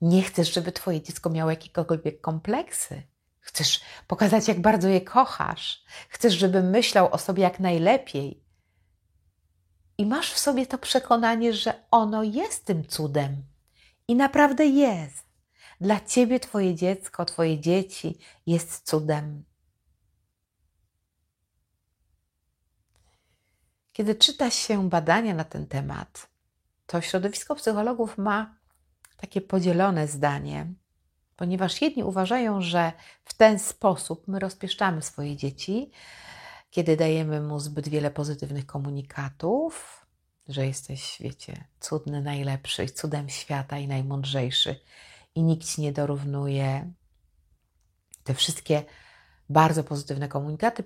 nie 0.01 0.23
chcesz, 0.23 0.55
żeby 0.55 0.73
Twoje 0.73 1.03
dziecko 1.03 1.31
miało 1.31 1.51
jakiekolwiek 1.51 2.21
kompleksy. 2.21 3.03
Chcesz 3.41 3.81
pokazać, 4.07 4.49
jak 4.49 4.61
bardzo 4.61 4.89
je 4.89 5.01
kochasz. 5.01 5.85
Chcesz, 6.09 6.35
żeby 6.35 6.63
myślał 6.63 7.13
o 7.13 7.19
sobie 7.19 7.43
jak 7.43 7.61
najlepiej. 7.61 8.45
I 9.99 10.07
masz 10.07 10.33
w 10.33 10.39
sobie 10.39 10.67
to 10.67 10.79
przekonanie, 10.79 11.53
że 11.53 11.75
ono 11.91 12.23
jest 12.23 12.65
tym 12.65 12.87
cudem. 12.87 13.43
I 14.11 14.15
naprawdę 14.17 14.67
jest. 14.67 15.27
Dla 15.81 16.01
ciebie 16.01 16.41
Twoje 16.41 16.75
dziecko, 16.75 17.25
Twoje 17.25 17.61
dzieci 17.61 18.19
jest 18.47 18.87
cudem. 18.87 19.45
Kiedy 23.93 24.15
czyta 24.15 24.51
się 24.51 24.89
badania 24.89 25.35
na 25.35 25.45
ten 25.45 25.67
temat, 25.67 26.29
to 26.87 27.01
środowisko 27.01 27.55
psychologów 27.55 28.19
ma 28.19 28.59
takie 29.17 29.41
podzielone 29.41 30.09
zdanie, 30.09 30.67
ponieważ 31.37 31.83
jedni 31.83 32.05
uważają, 32.05 32.61
że 32.61 32.93
w 33.25 33.35
ten 33.35 33.59
sposób 33.59 34.29
my 34.29 34.39
rozpieszczamy 34.39 35.03
swoje 35.03 35.37
dzieci, 35.37 35.91
kiedy 36.71 36.97
dajemy 36.97 37.41
mu 37.41 37.61
zbyt 37.61 37.89
wiele 37.89 38.11
pozytywnych 38.11 38.67
komunikatów, 38.67 40.00
że 40.51 40.67
jesteś, 40.67 41.17
wiecie, 41.21 41.65
cudny, 41.81 42.23
najlepszy, 42.23 42.87
cudem 42.87 43.29
świata 43.29 43.79
i 43.79 43.89
najmądrzejszy 43.89 44.81
i 45.35 45.43
nikt 45.43 45.67
ci 45.67 45.81
nie 45.81 45.93
dorównuje. 45.93 46.93
Te 48.25 48.35
wszystkie 48.35 48.85
bardzo 49.49 49.85
pozytywne 49.85 50.29
komunikaty 50.29 50.83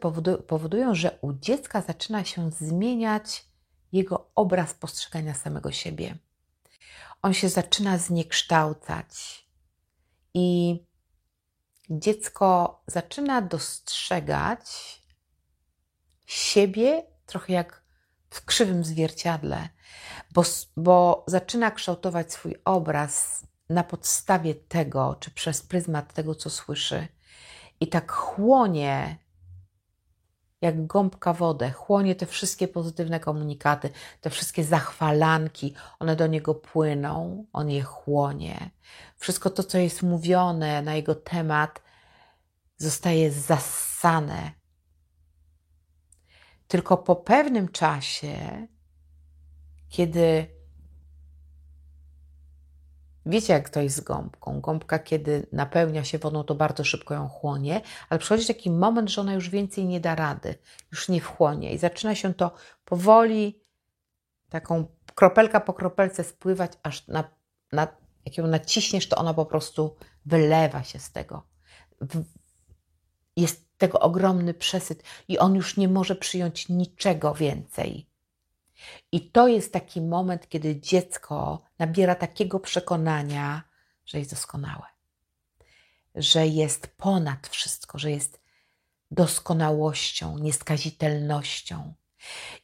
powodują, 0.46 0.94
że 0.94 1.18
u 1.20 1.32
dziecka 1.32 1.80
zaczyna 1.80 2.24
się 2.24 2.50
zmieniać 2.50 3.44
jego 3.92 4.30
obraz 4.34 4.74
postrzegania 4.74 5.34
samego 5.34 5.72
siebie. 5.72 6.18
On 7.22 7.34
się 7.34 7.48
zaczyna 7.48 7.98
zniekształcać 7.98 9.44
i 10.34 10.78
dziecko 11.90 12.82
zaczyna 12.86 13.42
dostrzegać 13.42 14.66
siebie 16.26 17.02
trochę 17.26 17.52
jak 17.52 17.83
w 18.34 18.44
krzywym 18.44 18.84
zwierciadle, 18.84 19.68
bo, 20.32 20.42
bo 20.76 21.24
zaczyna 21.26 21.70
kształtować 21.70 22.32
swój 22.32 22.54
obraz 22.64 23.46
na 23.68 23.84
podstawie 23.84 24.54
tego, 24.54 25.16
czy 25.20 25.30
przez 25.30 25.62
pryzmat 25.62 26.14
tego, 26.14 26.34
co 26.34 26.50
słyszy, 26.50 27.08
i 27.80 27.88
tak 27.88 28.12
chłonie 28.12 29.18
jak 30.60 30.86
gąbka 30.86 31.32
wodę, 31.32 31.70
chłonie 31.70 32.14
te 32.14 32.26
wszystkie 32.26 32.68
pozytywne 32.68 33.20
komunikaty, 33.20 33.90
te 34.20 34.30
wszystkie 34.30 34.64
zachwalanki, 34.64 35.74
one 35.98 36.16
do 36.16 36.26
niego 36.26 36.54
płyną, 36.54 37.46
on 37.52 37.70
je 37.70 37.82
chłonie. 37.82 38.70
Wszystko 39.16 39.50
to, 39.50 39.64
co 39.64 39.78
jest 39.78 40.02
mówione 40.02 40.82
na 40.82 40.94
jego 40.94 41.14
temat, 41.14 41.82
zostaje 42.76 43.32
zassane. 43.32 44.63
Tylko 46.74 46.96
po 46.96 47.16
pewnym 47.16 47.68
czasie, 47.68 48.66
kiedy 49.88 50.46
Wiecie, 53.26 53.52
jak 53.52 53.70
to 53.70 53.80
jest 53.80 53.96
z 53.96 54.00
gąbką. 54.00 54.60
Gąbka, 54.60 54.98
kiedy 54.98 55.46
napełnia 55.52 56.04
się 56.04 56.18
wodą, 56.18 56.44
to 56.44 56.54
bardzo 56.54 56.84
szybko 56.84 57.14
ją 57.14 57.28
chłonie, 57.28 57.80
ale 58.08 58.20
przychodzi 58.20 58.46
taki 58.46 58.70
moment, 58.70 59.10
że 59.10 59.20
ona 59.20 59.34
już 59.34 59.50
więcej 59.50 59.86
nie 59.86 60.00
da 60.00 60.14
rady, 60.14 60.54
już 60.92 61.08
nie 61.08 61.20
wchłonie 61.20 61.72
i 61.72 61.78
zaczyna 61.78 62.14
się 62.14 62.34
to 62.34 62.54
powoli, 62.84 63.60
taką 64.48 64.86
kropelka 65.14 65.60
po 65.60 65.72
kropelce 65.72 66.24
spływać, 66.24 66.72
aż 66.82 67.08
na, 67.08 67.24
na, 67.72 67.88
jak 68.24 68.38
ją 68.38 68.46
naciśniesz, 68.46 69.08
to 69.08 69.16
ona 69.16 69.34
po 69.34 69.46
prostu 69.46 69.96
wylewa 70.26 70.82
się 70.82 70.98
z 70.98 71.12
tego. 71.12 71.42
Jest 73.36 73.73
tego 73.84 74.00
ogromny 74.00 74.54
przesyt 74.54 75.02
i 75.28 75.38
on 75.38 75.54
już 75.54 75.76
nie 75.76 75.88
może 75.88 76.16
przyjąć 76.16 76.68
niczego 76.68 77.34
więcej. 77.34 78.06
I 79.12 79.30
to 79.30 79.48
jest 79.48 79.72
taki 79.72 80.00
moment, 80.00 80.48
kiedy 80.48 80.80
dziecko 80.80 81.62
nabiera 81.78 82.14
takiego 82.14 82.60
przekonania, 82.60 83.62
że 84.06 84.18
jest 84.18 84.30
doskonałe, 84.30 84.86
że 86.14 86.46
jest 86.46 86.86
ponad 86.86 87.48
wszystko, 87.48 87.98
że 87.98 88.10
jest 88.10 88.40
doskonałością, 89.10 90.38
nieskazitelnością. 90.38 91.94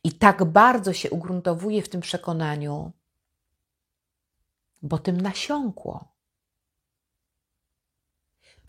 I 0.05 0.13
tak 0.13 0.45
bardzo 0.45 0.93
się 0.93 1.11
ugruntowuje 1.11 1.83
w 1.83 1.89
tym 1.89 2.01
przekonaniu, 2.01 2.93
bo 4.83 4.99
tym 4.99 5.21
nasiąkło. 5.21 6.10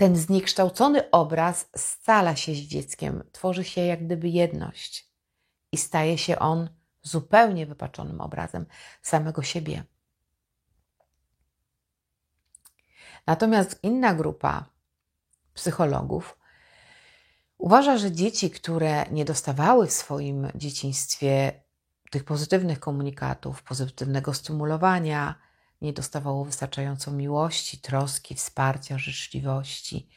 Ten 0.01 0.15
zniekształcony 0.15 1.11
obraz 1.11 1.69
scala 1.77 2.35
się 2.35 2.55
z 2.55 2.57
dzieckiem, 2.57 3.23
tworzy 3.31 3.63
się 3.63 3.81
jak 3.81 4.05
gdyby 4.05 4.29
jedność 4.29 5.11
i 5.71 5.77
staje 5.77 6.17
się 6.17 6.39
on 6.39 6.69
zupełnie 7.01 7.65
wypaczonym 7.65 8.21
obrazem 8.21 8.65
samego 9.01 9.43
siebie. 9.43 9.83
Natomiast 13.27 13.79
inna 13.83 14.13
grupa 14.13 14.65
psychologów 15.53 16.37
uważa, 17.57 17.97
że 17.97 18.11
dzieci, 18.11 18.51
które 18.51 19.05
nie 19.11 19.25
dostawały 19.25 19.87
w 19.87 19.93
swoim 19.93 20.47
dzieciństwie 20.55 21.63
tych 22.11 22.23
pozytywnych 22.23 22.79
komunikatów, 22.79 23.63
pozytywnego 23.63 24.33
stymulowania, 24.33 25.35
nie 25.81 25.93
dostawało 25.93 26.45
wystarczająco 26.45 27.11
miłości, 27.11 27.77
troski, 27.77 28.35
wsparcia, 28.35 28.97
życzliwości, 28.97 30.09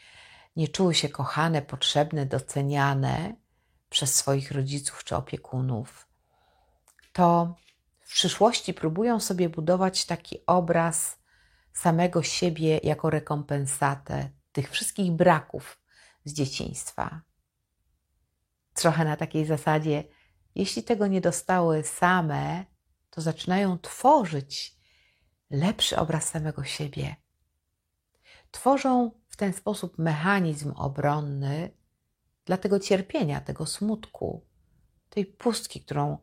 nie 0.57 0.69
czuły 0.69 0.95
się 0.95 1.09
kochane, 1.09 1.63
potrzebne, 1.63 2.27
doceniane 2.27 3.35
przez 3.91 4.15
swoich 4.15 4.51
rodziców 4.51 5.05
czy 5.05 5.17
opiekunów, 5.17 6.09
to 7.13 7.57
w 8.01 8.13
przyszłości 8.13 8.75
próbują 8.75 9.21
sobie 9.21 9.49
budować 9.49 10.05
taki 10.05 10.39
obraz 10.47 11.19
samego 11.73 12.23
siebie 12.23 12.81
jako 12.83 13.11
rekompensatę 13.11 14.31
tych 14.53 14.71
wszystkich 14.71 15.13
braków 15.13 15.79
z 16.25 16.33
dzieciństwa. 16.33 17.21
Trochę 18.75 19.05
na 19.05 19.17
takiej 19.17 19.47
zasadzie, 19.47 20.05
jeśli 20.55 20.83
tego 20.83 21.07
nie 21.07 21.21
dostały 21.21 21.83
same, 21.83 22.65
to 23.11 23.21
zaczynają 23.21 23.79
tworzyć 23.79 24.74
lepszy 25.55 25.97
obraz 25.97 26.29
samego 26.29 26.65
siebie. 26.65 27.17
Tworzą 28.51 29.11
w 29.29 29.37
ten 29.37 29.53
sposób 29.53 29.99
mechanizm 29.99 30.73
obronny 30.77 31.71
dla 32.45 32.57
tego 32.57 32.81
cierpienia, 32.81 33.41
tego 33.41 33.67
smutku, 33.67 34.45
tej 35.11 35.27
pustki, 35.27 35.81
którą 35.81 36.19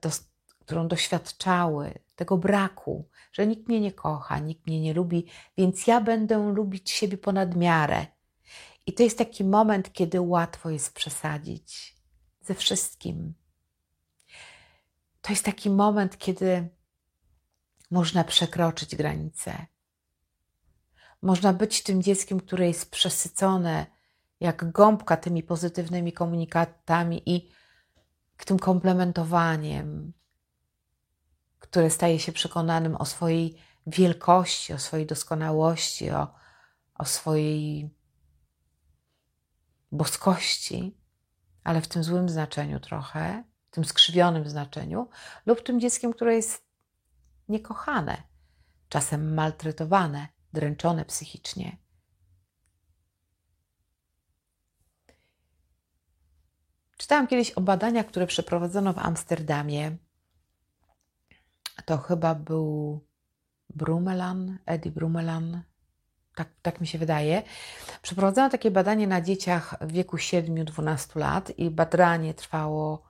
do, 0.00 0.10
którą 0.58 0.88
doświadczały, 0.88 1.98
tego 2.14 2.38
braku, 2.38 3.08
że 3.32 3.46
nikt 3.46 3.68
mnie 3.68 3.80
nie 3.80 3.92
kocha, 3.92 4.38
nikt 4.38 4.66
mnie 4.66 4.80
nie 4.80 4.94
lubi, 4.94 5.26
więc 5.56 5.86
ja 5.86 6.00
będę 6.00 6.52
lubić 6.52 6.90
siebie 6.90 7.18
ponad 7.18 7.56
miarę. 7.56 8.06
I 8.86 8.92
to 8.92 9.02
jest 9.02 9.18
taki 9.18 9.44
moment, 9.44 9.92
kiedy 9.92 10.20
łatwo 10.20 10.70
jest 10.70 10.94
przesadzić 10.94 11.96
ze 12.40 12.54
wszystkim. 12.54 13.34
To 15.22 15.32
jest 15.32 15.44
taki 15.44 15.70
moment, 15.70 16.18
kiedy 16.18 16.68
można 17.92 18.24
przekroczyć 18.24 18.96
granice. 18.96 19.66
Można 21.22 21.52
być 21.52 21.82
tym 21.82 22.02
dzieckiem, 22.02 22.40
które 22.40 22.68
jest 22.68 22.90
przesycone 22.90 23.86
jak 24.40 24.72
gąbka 24.72 25.16
tymi 25.16 25.42
pozytywnymi 25.42 26.12
komunikatami 26.12 27.22
i 27.30 27.50
tym 28.44 28.58
komplementowaniem, 28.58 30.12
które 31.58 31.90
staje 31.90 32.18
się 32.18 32.32
przekonanym 32.32 32.96
o 32.96 33.04
swojej 33.04 33.56
wielkości, 33.86 34.72
o 34.72 34.78
swojej 34.78 35.06
doskonałości, 35.06 36.10
o, 36.10 36.34
o 36.94 37.04
swojej 37.04 37.90
boskości, 39.92 40.98
ale 41.64 41.80
w 41.80 41.88
tym 41.88 42.04
złym 42.04 42.28
znaczeniu 42.28 42.80
trochę, 42.80 43.44
w 43.70 43.74
tym 43.74 43.84
skrzywionym 43.84 44.48
znaczeniu, 44.48 45.08
lub 45.46 45.62
tym 45.62 45.80
dzieckiem, 45.80 46.12
które 46.12 46.36
jest 46.36 46.71
niekochane, 47.48 48.22
czasem 48.88 49.34
maltretowane, 49.34 50.28
dręczone 50.52 51.04
psychicznie. 51.04 51.76
Czytałam 56.96 57.26
kiedyś 57.26 57.50
o 57.50 57.60
badaniach, 57.60 58.06
które 58.06 58.26
przeprowadzono 58.26 58.92
w 58.92 58.98
Amsterdamie. 58.98 59.96
To 61.84 61.98
chyba 61.98 62.34
był 62.34 63.00
Brumelan, 63.70 64.58
Eddie 64.66 64.92
Brumelan, 64.92 65.62
tak, 66.34 66.48
tak 66.62 66.80
mi 66.80 66.86
się 66.86 66.98
wydaje. 66.98 67.42
Przeprowadzono 68.02 68.50
takie 68.50 68.70
badanie 68.70 69.06
na 69.06 69.20
dzieciach 69.20 69.74
w 69.80 69.92
wieku 69.92 70.16
7-12 70.16 71.18
lat 71.18 71.58
i 71.58 71.70
badanie 71.70 72.34
trwało 72.34 73.02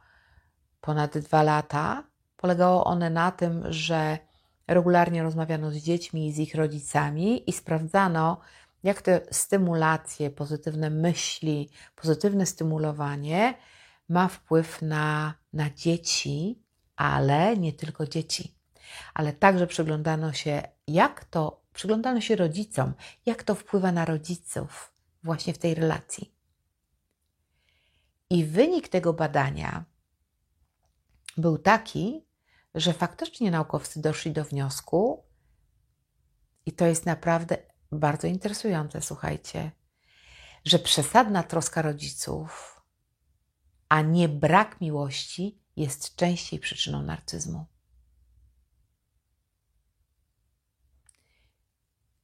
ponad 0.81 1.19
2 1.19 1.43
lata. 1.43 2.12
Polegało 2.43 2.85
one 2.85 3.11
na 3.11 3.31
tym, 3.31 3.73
że 3.73 4.19
regularnie 4.67 5.23
rozmawiano 5.23 5.71
z 5.71 5.77
dziećmi 5.77 6.33
z 6.33 6.39
ich 6.39 6.55
rodzicami 6.55 7.51
i 7.51 7.53
sprawdzano, 7.53 8.41
jak 8.83 9.03
te 9.03 9.21
stymulacje, 9.31 10.31
pozytywne 10.31 10.91
myśli, 10.91 11.71
pozytywne 11.97 12.47
stymulowanie 12.47 13.55
ma 14.09 14.29
wpływ 14.29 14.83
na, 14.83 15.35
na 15.53 15.71
dzieci, 15.71 16.63
ale 16.97 17.57
nie 17.57 17.73
tylko 17.73 18.07
dzieci. 18.07 18.55
Ale 19.15 19.33
także 19.33 19.67
przyglądano 19.67 20.33
się, 20.33 20.63
jak 20.89 21.25
to, 21.25 21.63
przyglądano 21.73 22.21
się 22.21 22.37
rodzicom, 22.37 22.93
jak 23.27 23.43
to 23.43 23.55
wpływa 23.55 23.93
na 23.93 24.05
rodziców 24.05 24.93
właśnie 25.23 25.55
w 25.55 25.59
tej 25.59 25.75
relacji. 25.75 26.35
I 28.31 28.45
wynik 28.45 28.89
tego 28.89 29.13
badania 29.13 29.85
był 31.37 31.59
taki, 31.59 32.32
że 32.75 32.93
faktycznie 32.93 33.51
naukowcy 33.51 34.01
doszli 34.01 34.33
do 34.33 34.45
wniosku, 34.45 35.25
i 36.67 36.73
to 36.73 36.87
jest 36.87 37.07
naprawdę 37.07 37.57
bardzo 37.93 38.27
interesujące, 38.27 39.03
słuchajcie, 39.03 39.71
że 40.65 40.79
przesadna 40.79 41.43
troska 41.43 41.83
rodziców, 41.83 42.83
a 43.89 44.03
nie 44.03 44.29
brak 44.29 44.81
miłości 44.81 45.63
jest 45.77 46.17
częściej 46.17 46.61
przyczyną 46.61 47.03
narcyzmu. 47.03 47.67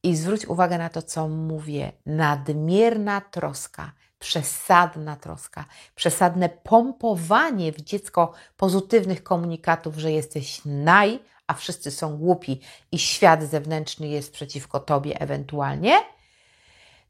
I 0.03 0.15
zwróć 0.15 0.45
uwagę 0.45 0.77
na 0.77 0.89
to, 0.89 1.01
co 1.01 1.27
mówię. 1.27 1.91
Nadmierna 2.05 3.21
troska, 3.21 3.93
przesadna 4.19 5.15
troska, 5.15 5.65
przesadne 5.95 6.49
pompowanie 6.49 7.71
w 7.71 7.81
dziecko 7.81 8.33
pozytywnych 8.57 9.23
komunikatów, 9.23 9.97
że 9.97 10.11
jesteś 10.11 10.61
naj, 10.65 11.19
a 11.47 11.53
wszyscy 11.53 11.91
są 11.91 12.17
głupi 12.17 12.61
i 12.91 12.99
świat 12.99 13.43
zewnętrzny 13.43 14.07
jest 14.07 14.33
przeciwko 14.33 14.79
tobie 14.79 15.21
ewentualnie. 15.21 16.01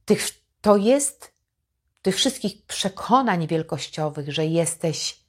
Tych, 0.05 0.29
to 0.61 0.77
jest 0.77 1.33
tych 2.01 2.15
wszystkich 2.15 2.65
przekonań 2.65 3.47
wielkościowych, 3.47 4.33
że 4.33 4.45
jesteś 4.45 5.19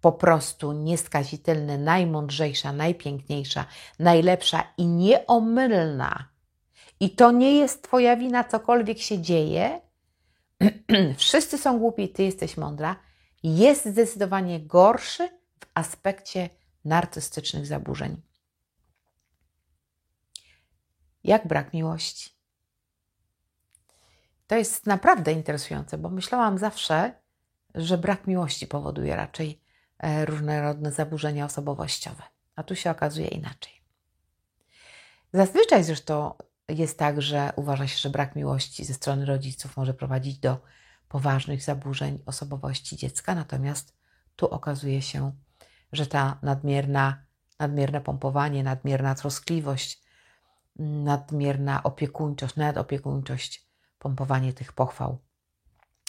po 0.00 0.12
prostu 0.12 0.72
nieskazitelny, 0.72 1.78
najmądrzejsza, 1.78 2.72
najpiękniejsza, 2.72 3.64
najlepsza 3.98 4.72
i 4.78 4.86
nieomylna. 4.86 6.28
I 7.00 7.10
to 7.10 7.30
nie 7.30 7.52
jest 7.52 7.82
Twoja 7.82 8.16
wina, 8.16 8.44
cokolwiek 8.44 8.98
się 8.98 9.18
dzieje. 9.18 9.80
Wszyscy 11.16 11.58
są 11.58 11.78
głupi, 11.78 12.08
Ty 12.08 12.22
jesteś 12.22 12.56
mądra. 12.56 12.96
Jest 13.42 13.86
zdecydowanie 13.86 14.60
gorszy 14.60 15.28
w 15.60 15.66
aspekcie 15.74 16.50
narcystycznych 16.84 17.66
zaburzeń. 17.66 18.22
Jak 21.24 21.46
brak 21.46 21.72
miłości? 21.72 22.30
To 24.46 24.56
jest 24.56 24.86
naprawdę 24.86 25.32
interesujące, 25.32 25.98
bo 25.98 26.08
myślałam 26.08 26.58
zawsze, 26.58 27.12
że 27.74 27.98
brak 27.98 28.26
miłości 28.26 28.66
powoduje 28.66 29.16
raczej 29.16 29.62
e, 29.98 30.24
różnorodne 30.24 30.92
zaburzenia 30.92 31.44
osobowościowe, 31.44 32.22
a 32.56 32.62
tu 32.62 32.76
się 32.76 32.90
okazuje 32.90 33.28
inaczej. 33.28 33.72
Zazwyczaj 35.32 35.84
zresztą 35.84 36.34
jest 36.68 36.98
tak, 36.98 37.22
że 37.22 37.52
uważa 37.56 37.86
się, 37.86 37.98
że 37.98 38.10
brak 38.10 38.36
miłości 38.36 38.84
ze 38.84 38.94
strony 38.94 39.26
rodziców 39.26 39.76
może 39.76 39.94
prowadzić 39.94 40.38
do 40.38 40.60
poważnych 41.08 41.62
zaburzeń 41.62 42.18
osobowości 42.26 42.96
dziecka, 42.96 43.34
natomiast 43.34 43.96
tu 44.36 44.46
okazuje 44.46 45.02
się, 45.02 45.32
że 45.92 46.06
ta 46.06 46.38
nadmierna, 46.42 47.24
nadmierne 47.58 48.00
pompowanie, 48.00 48.62
nadmierna 48.62 49.14
troskliwość, 49.14 50.02
nadmierna 50.76 51.82
opiekuńczość, 51.82 52.56
nadopiekuńczość, 52.56 53.66
pompowanie 53.98 54.52
tych 54.52 54.72
pochwał 54.72 55.18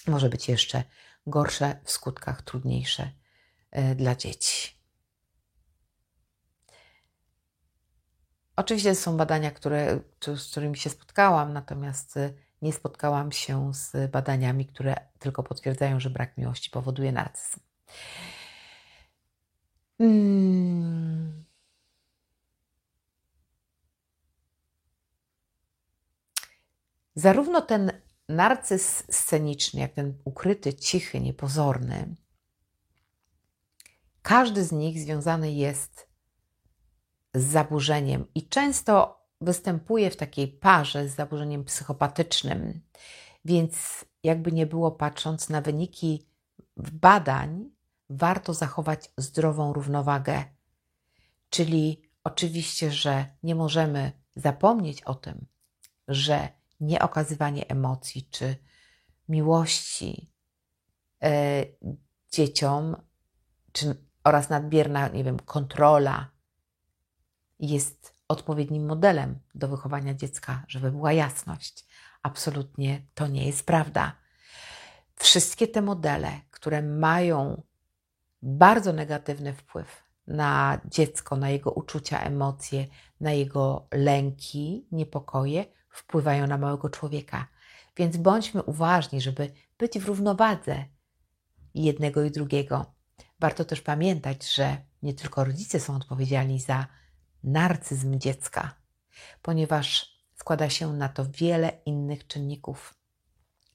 może 0.08 0.30
być 0.30 0.50
jeszcze 0.50 0.84
gorsze 1.28 1.80
w 1.84 1.92
skutkach, 1.92 2.42
trudniejsze 2.42 3.12
e, 3.72 3.96
dla 3.96 4.16
dzieci. 4.16 4.79
Oczywiście 8.60 8.96
są 8.96 9.18
badania, 9.18 9.52
które, 9.52 10.00
z 10.36 10.52
którymi 10.52 10.78
się 10.78 10.90
spotkałam, 10.90 11.54
natomiast 11.54 12.18
e, 12.18 12.34
nie 12.62 12.74
spotkałam 12.74 13.32
się 13.32 13.74
z 13.74 14.12
badaniami, 14.12 14.66
które 14.66 14.96
tylko 15.20 15.44
potwierdzają, 15.44 16.00
że 16.00 16.10
brak 16.10 16.38
miłości 16.38 16.70
powoduje 16.70 17.12
narcyzm. 17.12 17.60
Hmm. 19.98 21.46
Zarówno 27.16 27.62
ten 27.62 27.92
narcyz 28.30 29.04
sceniczny, 29.12 29.80
jak 29.80 29.94
ten 29.94 30.18
ukryty, 30.26 30.74
cichy, 30.74 31.20
niepozorny, 31.20 32.16
każdy 34.22 34.64
z 34.64 34.72
nich 34.72 35.00
związany 35.00 35.52
jest 35.52 36.09
z 37.40 37.46
zaburzeniem 37.46 38.26
i 38.36 38.48
często 38.48 39.20
występuje 39.42 40.12
w 40.12 40.18
takiej 40.18 40.48
parze 40.48 41.10
z 41.10 41.16
zaburzeniem 41.16 41.64
psychopatycznym. 41.64 42.82
Więc, 43.46 44.06
jakby 44.24 44.52
nie 44.52 44.66
było, 44.66 44.92
patrząc 44.92 45.50
na 45.50 45.62
wyniki 45.62 46.28
badań, 46.78 47.70
warto 48.10 48.54
zachować 48.54 49.12
zdrową 49.18 49.74
równowagę. 49.74 50.44
Czyli 51.50 52.02
oczywiście, 52.24 52.92
że 52.92 53.26
nie 53.44 53.56
możemy 53.56 54.12
zapomnieć 54.36 55.02
o 55.02 55.16
tym, 55.16 55.46
że 56.08 56.50
nieokazywanie 56.80 57.68
emocji 57.68 58.28
czy 58.32 58.56
miłości 59.30 60.32
e, 61.24 61.66
dzieciom, 62.32 62.96
czy, 63.72 63.96
oraz 64.24 64.50
nadmierna, 64.50 65.08
nie 65.08 65.24
wiem, 65.24 65.40
kontrola 65.40 66.39
jest 67.60 68.14
odpowiednim 68.28 68.86
modelem 68.86 69.40
do 69.56 69.68
wychowania 69.68 70.14
dziecka, 70.14 70.64
żeby 70.68 70.92
była 70.92 71.14
jasność. 71.14 71.86
Absolutnie 72.24 73.02
to 73.14 73.28
nie 73.28 73.46
jest 73.46 73.66
prawda. 73.66 74.16
Wszystkie 75.16 75.68
te 75.68 75.82
modele, 75.82 76.32
które 76.52 76.82
mają 76.82 77.64
bardzo 78.42 78.94
negatywny 78.94 79.54
wpływ 79.54 80.04
na 80.28 80.82
dziecko, 80.86 81.36
na 81.36 81.50
jego 81.50 81.72
uczucia, 81.72 82.20
emocje, 82.20 82.88
na 83.20 83.32
jego 83.32 83.88
lęki, 83.92 84.88
niepokoje, 84.92 85.66
wpływają 85.90 86.48
na 86.48 86.58
małego 86.58 86.90
człowieka. 86.90 87.48
Więc 87.98 88.18
bądźmy 88.18 88.64
uważni, 88.64 89.22
żeby 89.22 89.52
być 89.78 90.00
w 90.00 90.06
równowadze 90.06 90.86
jednego 91.74 92.24
i 92.24 92.32
drugiego. 92.32 92.94
Warto 93.40 93.66
też 93.66 93.82
pamiętać, 93.82 94.54
że 94.56 94.78
nie 95.02 95.14
tylko 95.14 95.44
rodzice 95.44 95.80
są 95.80 95.96
odpowiedzialni 95.96 96.60
za 96.60 96.88
narcyzm 97.44 98.20
dziecka, 98.20 98.76
ponieważ 99.42 100.20
składa 100.36 100.70
się 100.70 100.94
na 100.94 101.10
to 101.10 101.26
wiele 101.26 101.72
innych 101.86 102.28
czynników. 102.28 102.94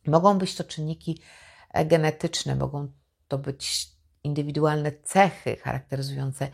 Mogą 0.07 0.39
być 0.39 0.55
to 0.55 0.65
czynniki 0.65 1.23
e, 1.71 1.85
genetyczne, 1.87 2.57
mogą 2.57 2.93
to 3.29 3.39
być 3.39 3.89
indywidualne 4.25 4.93
cechy 4.93 5.57
charakteryzujące 5.57 6.45
e, 6.45 6.51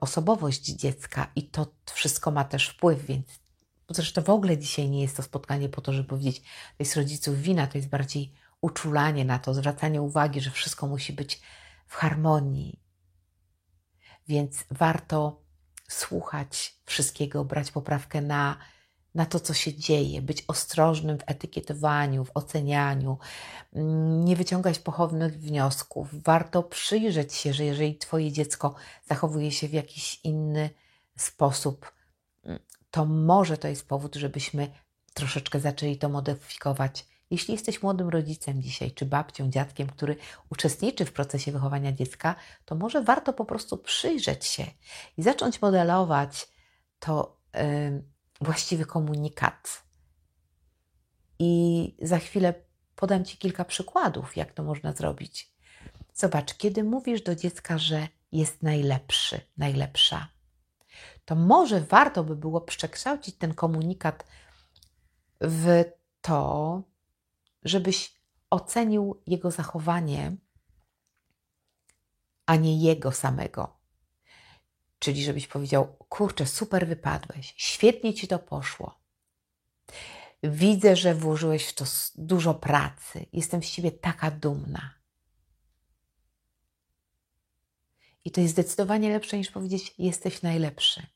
osobowość 0.00 0.62
dziecka, 0.62 1.30
i 1.36 1.50
to 1.50 1.66
wszystko 1.92 2.30
ma 2.30 2.44
też 2.44 2.68
wpływ, 2.68 3.06
więc 3.06 3.26
zresztą 3.90 4.22
w 4.22 4.30
ogóle 4.30 4.58
dzisiaj 4.58 4.90
nie 4.90 5.02
jest 5.02 5.16
to 5.16 5.22
spotkanie 5.22 5.68
po 5.68 5.80
to, 5.80 5.92
żeby 5.92 6.08
powiedzieć, 6.08 6.40
to 6.40 6.76
jest 6.78 6.96
rodziców 6.96 7.40
wina, 7.40 7.66
to 7.66 7.78
jest 7.78 7.88
bardziej 7.88 8.32
uczulanie 8.60 9.24
na 9.24 9.38
to, 9.38 9.54
zwracanie 9.54 10.02
uwagi, 10.02 10.40
że 10.40 10.50
wszystko 10.50 10.86
musi 10.86 11.12
być 11.12 11.40
w 11.86 11.94
harmonii. 11.94 12.80
Więc 14.28 14.64
warto 14.70 15.43
słuchać 15.88 16.74
wszystkiego, 16.84 17.44
brać 17.44 17.70
poprawkę 17.70 18.20
na, 18.20 18.56
na 19.14 19.26
to, 19.26 19.40
co 19.40 19.54
się 19.54 19.74
dzieje, 19.74 20.22
być 20.22 20.44
ostrożnym 20.48 21.18
w 21.18 21.22
etykietowaniu, 21.26 22.24
w 22.24 22.30
ocenianiu, 22.34 23.18
mm, 23.72 24.24
nie 24.24 24.36
wyciągać 24.36 24.78
pochopnych 24.78 25.40
wniosków. 25.40 26.22
Warto 26.22 26.62
przyjrzeć 26.62 27.34
się, 27.34 27.52
że 27.52 27.64
jeżeli 27.64 27.98
Twoje 27.98 28.32
dziecko 28.32 28.74
zachowuje 29.08 29.52
się 29.52 29.68
w 29.68 29.72
jakiś 29.72 30.20
inny 30.24 30.70
sposób, 31.16 31.92
mm, 32.44 32.58
to 32.90 33.04
może 33.04 33.58
to 33.58 33.68
jest 33.68 33.88
powód, 33.88 34.14
żebyśmy 34.14 34.70
troszeczkę 35.14 35.60
zaczęli 35.60 35.98
to 35.98 36.08
modyfikować 36.08 37.13
Jeśli 37.30 37.52
jesteś 37.54 37.82
młodym 37.82 38.08
rodzicem 38.08 38.62
dzisiaj, 38.62 38.92
czy 38.92 39.06
babcią, 39.06 39.50
dziadkiem, 39.50 39.88
który 39.88 40.16
uczestniczy 40.50 41.04
w 41.04 41.12
procesie 41.12 41.52
wychowania 41.52 41.92
dziecka, 41.92 42.34
to 42.64 42.74
może 42.74 43.02
warto 43.02 43.32
po 43.32 43.44
prostu 43.44 43.78
przyjrzeć 43.78 44.44
się 44.44 44.66
i 45.16 45.22
zacząć 45.22 45.62
modelować 45.62 46.48
to 46.98 47.40
yy, 47.54 48.04
właściwy 48.40 48.86
komunikat. 48.86 49.84
I 51.38 51.96
za 52.02 52.18
chwilę 52.18 52.54
podam 52.96 53.24
Ci 53.24 53.38
kilka 53.38 53.64
przykładów, 53.64 54.36
jak 54.36 54.52
to 54.52 54.62
można 54.62 54.92
zrobić. 54.92 55.54
Zobacz, 56.14 56.54
kiedy 56.54 56.84
mówisz 56.84 57.22
do 57.22 57.34
dziecka, 57.34 57.78
że 57.78 58.08
jest 58.32 58.62
najlepszy, 58.62 59.40
najlepsza, 59.56 60.28
to 61.24 61.34
może 61.34 61.80
warto 61.80 62.24
by 62.24 62.36
było 62.36 62.60
przekształcić 62.60 63.36
ten 63.36 63.54
komunikat 63.54 64.24
w 65.40 65.84
to, 66.20 66.82
żebyś 67.64 68.14
ocenił 68.50 69.22
jego 69.26 69.50
zachowanie, 69.50 70.36
a 72.46 72.56
nie 72.56 72.78
jego 72.78 73.12
samego. 73.12 73.76
Czyli 74.98 75.24
żebyś 75.24 75.46
powiedział: 75.46 75.96
Kurczę, 76.08 76.46
super 76.46 76.86
wypadłeś, 76.86 77.54
świetnie 77.56 78.14
ci 78.14 78.28
to 78.28 78.38
poszło. 78.38 79.04
Widzę, 80.42 80.96
że 80.96 81.14
włożyłeś 81.14 81.66
w 81.66 81.74
to 81.74 81.84
dużo 82.14 82.54
pracy. 82.54 83.26
Jestem 83.32 83.62
z 83.62 83.70
ciebie 83.70 83.92
taka 83.92 84.30
dumna. 84.30 84.94
I 88.24 88.30
to 88.30 88.40
jest 88.40 88.52
zdecydowanie 88.52 89.10
lepsze 89.10 89.38
niż 89.38 89.50
powiedzieć: 89.50 89.94
Jesteś 89.98 90.42
najlepszy. 90.42 91.06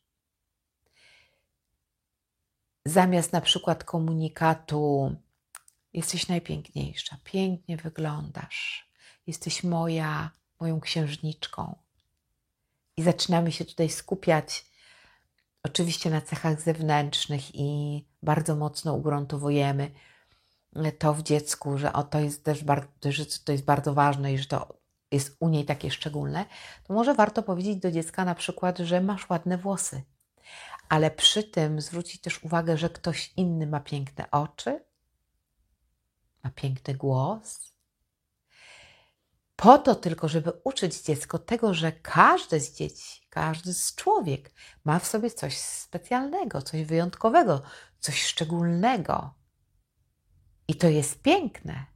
Zamiast 2.85 3.33
na 3.33 3.41
przykład 3.41 3.85
komunikatu: 3.85 5.17
Jesteś 5.93 6.29
najpiękniejsza, 6.29 7.17
pięknie 7.25 7.77
wyglądasz, 7.77 8.91
jesteś 9.27 9.65
moja, 9.65 10.31
moją 10.61 10.81
księżniczką. 10.81 11.79
I 12.97 13.03
zaczynamy 13.03 13.53
się 13.53 13.65
tutaj 13.65 13.91
skupiać 13.91 14.65
oczywiście 15.63 16.11
na 16.11 16.21
cechach 16.21 16.61
zewnętrznych 16.61 17.55
i 17.55 18.05
bardzo 18.23 18.57
mocno 18.57 18.95
ugruntowujemy 18.95 19.91
to 20.99 21.15
w 21.15 21.23
dziecku, 21.23 21.79
że 21.79 21.93
o, 21.93 22.03
to 22.03 22.21
jest 22.21 22.45
też 22.45 22.65
bardzo, 22.65 22.89
że 23.13 23.27
to 23.45 23.53
jest 23.53 23.65
bardzo 23.65 23.95
ważne 23.95 24.33
i 24.33 24.39
że 24.39 24.47
to 24.47 24.79
jest 25.13 25.37
u 25.41 25.49
niej 25.49 25.65
takie 25.65 25.91
szczególne, 25.91 26.45
to 26.85 26.95
może 26.95 27.15
warto 27.15 27.43
powiedzieć 27.43 27.77
do 27.77 27.93
dziecka 27.93 28.25
na 28.25 28.35
przykład, 28.35 28.79
że 28.79 29.01
masz 29.01 29.31
ładne 29.31 29.59
włosy, 29.59 30.03
ale 30.89 31.11
przy 31.11 31.45
tym 31.45 31.81
zwrócić 31.81 32.21
też 32.21 32.45
uwagę, 32.45 32.77
że 32.77 32.91
ktoś 32.91 33.33
inny 33.37 33.67
ma 33.67 33.81
piękne 33.81 34.31
oczy, 34.31 34.85
ma 36.45 36.51
piękny 36.51 36.95
głos. 36.95 37.73
Po 39.57 39.79
to 39.79 39.95
tylko, 39.95 40.29
żeby 40.29 40.53
uczyć 40.65 41.03
dziecko 41.03 41.39
tego, 41.39 41.75
że 41.75 41.93
każde 41.93 42.61
z 42.61 42.75
dzieci, 42.75 43.27
każdy 43.31 43.75
z 43.75 43.95
człowiek 43.95 44.55
ma 44.85 44.99
w 44.99 45.07
sobie 45.07 45.31
coś 45.31 45.59
specjalnego, 45.59 46.63
coś 46.63 46.85
wyjątkowego, 46.85 47.63
coś 48.01 48.23
szczególnego. 48.23 49.35
I 50.69 50.75
to 50.75 50.89
jest 50.89 51.23
piękne. 51.23 51.87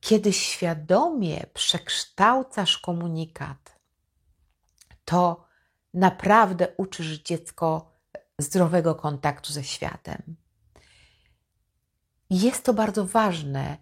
Kiedy 0.00 0.32
świadomie 0.32 1.46
przekształcasz 1.54 2.78
komunikat, 2.78 3.78
to 5.04 5.44
naprawdę 5.94 6.68
uczysz 6.76 7.18
dziecko 7.18 7.92
zdrowego 8.38 8.94
kontaktu 8.94 9.52
ze 9.52 9.64
światem. 9.64 10.36
Jest 12.32 12.64
to 12.64 12.74
bardzo 12.74 13.06
ważne, 13.06 13.76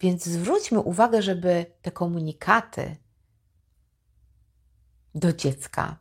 więc 0.00 0.24
zwróćmy 0.24 0.80
uwagę, 0.80 1.22
żeby 1.22 1.66
te 1.82 1.90
komunikaty 1.90 2.96
do 5.14 5.32
dziecka 5.32 5.98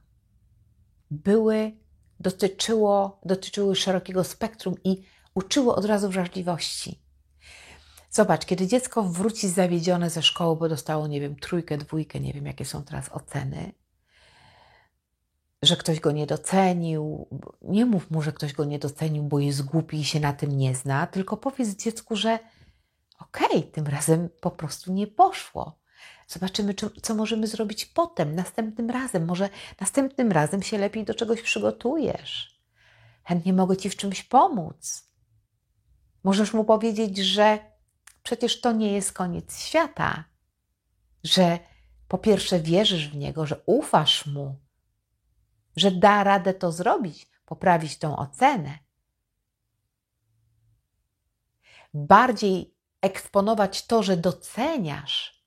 były, 1.12 1.72
dotyczyło, 2.20 3.20
dotyczyły 3.26 3.76
szerokiego 3.76 4.24
spektrum 4.24 4.76
i 4.84 5.04
uczyły 5.36 5.76
od 5.76 5.86
razu 5.86 6.10
wrażliwości. 6.10 7.00
Zobacz, 8.10 8.46
kiedy 8.46 8.68
dziecko 8.68 9.04
wróci 9.04 9.50
zawiedzione 9.50 10.10
ze 10.10 10.22
szkoły, 10.22 10.56
bo 10.56 10.70
dostało, 10.70 11.08
nie 11.08 11.22
wiem, 11.22 11.36
trójkę, 11.36 11.78
dwójkę, 11.78 12.20
nie 12.20 12.34
wiem, 12.34 12.46
jakie 12.46 12.66
są 12.66 12.84
teraz 12.84 13.10
oceny, 13.12 13.74
że 15.64 15.78
ktoś 15.78 16.00
go 16.00 16.12
nie 16.12 16.28
docenił. 16.28 17.28
Nie 17.62 17.86
mów 17.86 18.12
mu, 18.12 18.22
że 18.22 18.32
ktoś 18.32 18.54
go 18.54 18.66
nie 18.66 18.80
docenił, 18.80 19.24
bo 19.24 19.40
jest 19.40 19.62
głupi 19.66 20.00
i 20.00 20.06
się 20.06 20.20
na 20.20 20.34
tym 20.34 20.58
nie 20.58 20.76
zna, 20.76 21.08
tylko 21.08 21.38
powiedz 21.38 21.76
dziecku, 21.76 22.16
że 22.16 22.40
okej, 23.20 23.48
okay, 23.48 23.64
tym 23.64 23.88
razem 23.88 24.30
po 24.42 24.52
prostu 24.52 24.94
nie 24.94 25.08
poszło. 25.08 25.80
Zobaczymy, 26.28 26.74
co 27.02 27.16
możemy 27.16 27.48
zrobić 27.48 27.86
potem, 27.86 28.36
następnym 28.36 28.90
razem. 28.90 29.26
Może 29.26 29.50
następnym 29.82 30.32
razem 30.32 30.64
się 30.64 30.78
lepiej 30.78 31.06
do 31.06 31.14
czegoś 31.14 31.42
przygotujesz. 31.42 32.60
Chętnie 33.24 33.54
mogę 33.54 33.78
Ci 33.78 33.90
w 33.90 33.96
czymś 33.96 34.24
pomóc. 34.24 35.08
Możesz 36.24 36.54
mu 36.54 36.66
powiedzieć, 36.66 37.18
że 37.18 37.60
przecież 38.24 38.62
to 38.62 38.72
nie 38.72 38.94
jest 38.94 39.14
koniec 39.14 39.60
świata, 39.60 40.24
że 41.24 41.60
po 42.08 42.18
pierwsze 42.18 42.60
wierzysz 42.60 43.10
w 43.10 43.18
niego, 43.18 43.46
że 43.46 43.62
ufasz 43.66 44.26
mu, 44.26 44.56
że 45.76 45.92
da 45.92 46.24
radę 46.24 46.54
to 46.54 46.72
zrobić, 46.72 47.28
poprawić 47.46 47.98
tą 47.98 48.18
ocenę. 48.18 48.80
Bardziej 51.94 52.76
eksponować 53.02 53.86
to, 53.86 54.04
że 54.04 54.18
doceniasz, 54.18 55.44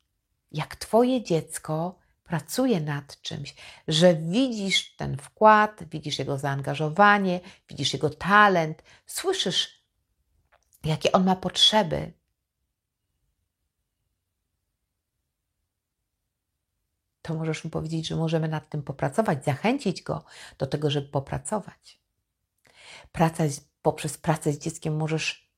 jak 0.52 0.76
Twoje 0.76 1.22
dziecko 1.24 1.98
pracuje 2.24 2.80
nad 2.80 3.20
czymś, 3.20 3.54
że 3.88 4.14
widzisz 4.14 4.96
ten 4.96 5.16
wkład, 5.16 5.84
widzisz 5.90 6.18
jego 6.18 6.38
zaangażowanie, 6.38 7.40
widzisz 7.68 7.92
jego 7.92 8.10
talent, 8.10 8.82
słyszysz, 9.06 9.82
jakie 10.84 11.12
on 11.12 11.24
ma 11.24 11.36
potrzeby, 11.36 12.12
to 17.26 17.34
możesz 17.34 17.64
mu 17.64 17.70
powiedzieć, 17.70 18.06
że 18.06 18.16
możemy 18.16 18.48
nad 18.48 18.70
tym 18.70 18.82
popracować, 18.82 19.44
zachęcić 19.44 20.02
go 20.02 20.24
do 20.58 20.66
tego, 20.66 20.90
żeby 20.90 21.08
popracować. 21.08 22.00
Praca, 23.12 23.44
poprzez 23.82 24.18
pracę 24.18 24.52
z 24.52 24.58
dzieckiem 24.58 24.96
możesz 24.96 25.52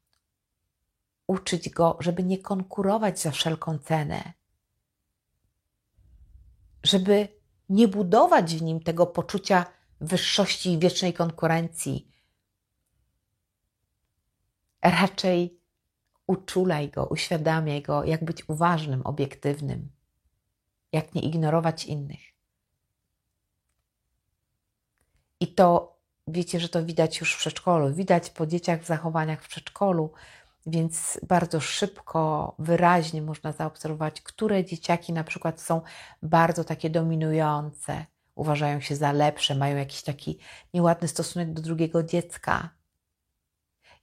uczyć 1.26 1.70
go, 1.70 1.96
żeby 2.00 2.24
nie 2.24 2.38
konkurować 2.38 3.20
za 3.20 3.31
wszelką 3.31 3.78
cenę, 3.78 4.33
żeby 6.83 7.28
nie 7.68 7.88
budować 7.88 8.54
w 8.54 8.62
nim 8.62 8.81
tego 8.81 9.07
poczucia 9.07 9.66
wyższości 10.00 10.72
i 10.72 10.78
wiecznej 10.78 11.12
konkurencji. 11.12 12.12
Raczej 14.83 15.61
uczulaj 16.26 16.90
go, 16.90 17.07
uświadamiaj 17.07 17.83
go, 17.83 18.04
jak 18.04 18.24
być 18.24 18.48
uważnym, 18.48 19.02
obiektywnym 19.02 19.97
jak 20.92 21.14
nie 21.14 21.22
ignorować 21.22 21.85
innych. 21.85 22.20
I 25.40 25.55
to 25.55 25.96
wiecie, 26.29 26.61
że 26.61 26.68
to 26.68 26.85
widać 26.85 27.20
już 27.20 27.35
w 27.35 27.38
przedszkolu, 27.38 27.94
widać 27.94 28.31
po 28.31 28.46
dzieciach 28.46 28.83
w 28.83 28.87
zachowaniach 28.87 29.42
w 29.42 29.48
przedszkolu, 29.48 30.12
więc 30.66 31.20
bardzo 31.29 31.61
szybko, 31.61 32.55
wyraźnie 32.59 33.22
można 33.22 33.53
zaobserwować, 33.53 34.20
które 34.20 34.64
dzieciaki 34.64 35.12
na 35.12 35.24
przykład 35.24 35.61
są 35.61 35.81
bardzo 36.22 36.64
takie 36.64 36.90
dominujące, 36.90 38.07
uważają 38.35 38.81
się 38.81 38.96
za 38.96 39.12
lepsze, 39.12 39.55
mają 39.55 39.77
jakiś 39.77 40.03
taki 40.03 40.38
nieładny 40.74 41.09
stosunek 41.09 41.53
do 41.53 41.62
drugiego 41.62 42.03
dziecka, 42.03 42.70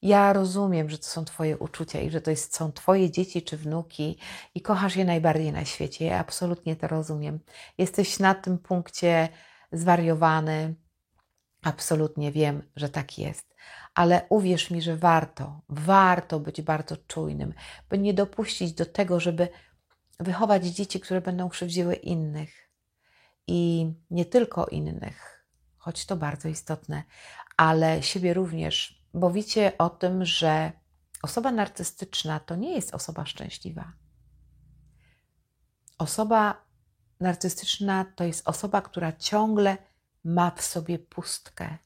ja 0.05 0.33
rozumiem, 0.33 0.89
że 0.89 0.97
to 0.97 1.05
są 1.05 1.25
Twoje 1.25 1.57
uczucia 1.57 2.01
i 2.01 2.09
że 2.09 2.21
to 2.21 2.31
jest, 2.31 2.55
są 2.55 2.71
Twoje 2.71 3.11
dzieci 3.11 3.41
czy 3.41 3.57
wnuki 3.57 4.17
i 4.55 4.61
kochasz 4.61 4.95
je 4.95 5.05
najbardziej 5.05 5.51
na 5.51 5.65
świecie. 5.65 6.05
Ja 6.05 6.19
absolutnie 6.19 6.75
to 6.75 6.87
rozumiem. 6.87 7.39
Jesteś 7.77 8.19
na 8.19 8.35
tym 8.35 8.57
punkcie 8.57 9.29
zwariowany. 9.71 10.75
Absolutnie 11.63 12.31
wiem, 12.31 12.63
że 12.75 12.89
tak 12.89 13.19
jest. 13.19 13.55
Ale 13.95 14.25
uwierz 14.29 14.71
mi, 14.71 14.81
że 14.81 14.97
warto, 14.97 15.61
warto 15.69 16.39
być 16.39 16.61
bardzo 16.61 16.97
czujnym, 16.97 17.53
by 17.89 17.97
nie 17.97 18.13
dopuścić 18.13 18.73
do 18.73 18.85
tego, 18.85 19.19
żeby 19.19 19.47
wychować 20.19 20.65
dzieci, 20.65 20.99
które 20.99 21.21
będą 21.21 21.49
krzywdziły 21.49 21.95
innych. 21.95 22.69
I 23.47 23.91
nie 24.09 24.25
tylko 24.25 24.65
innych, 24.65 25.45
choć 25.77 26.05
to 26.05 26.15
bardzo 26.15 26.49
istotne, 26.49 27.03
ale 27.57 28.03
siebie 28.03 28.33
również 28.33 28.94
bo 29.15 29.31
wiecie 29.31 29.77
o 29.77 29.89
tym, 29.89 30.25
że 30.25 30.71
osoba 31.21 31.51
narcystyczna 31.51 32.39
to 32.39 32.55
nie 32.55 32.75
jest 32.75 32.95
osoba 32.95 33.25
szczęśliwa. 33.25 33.93
Osoba 35.97 36.65
narcystyczna 37.19 38.05
to 38.15 38.23
jest 38.23 38.49
osoba, 38.49 38.81
która 38.81 39.11
ciągle 39.11 39.77
ma 40.23 40.51
w 40.51 40.61
sobie 40.61 40.99
pustkę, 40.99 41.77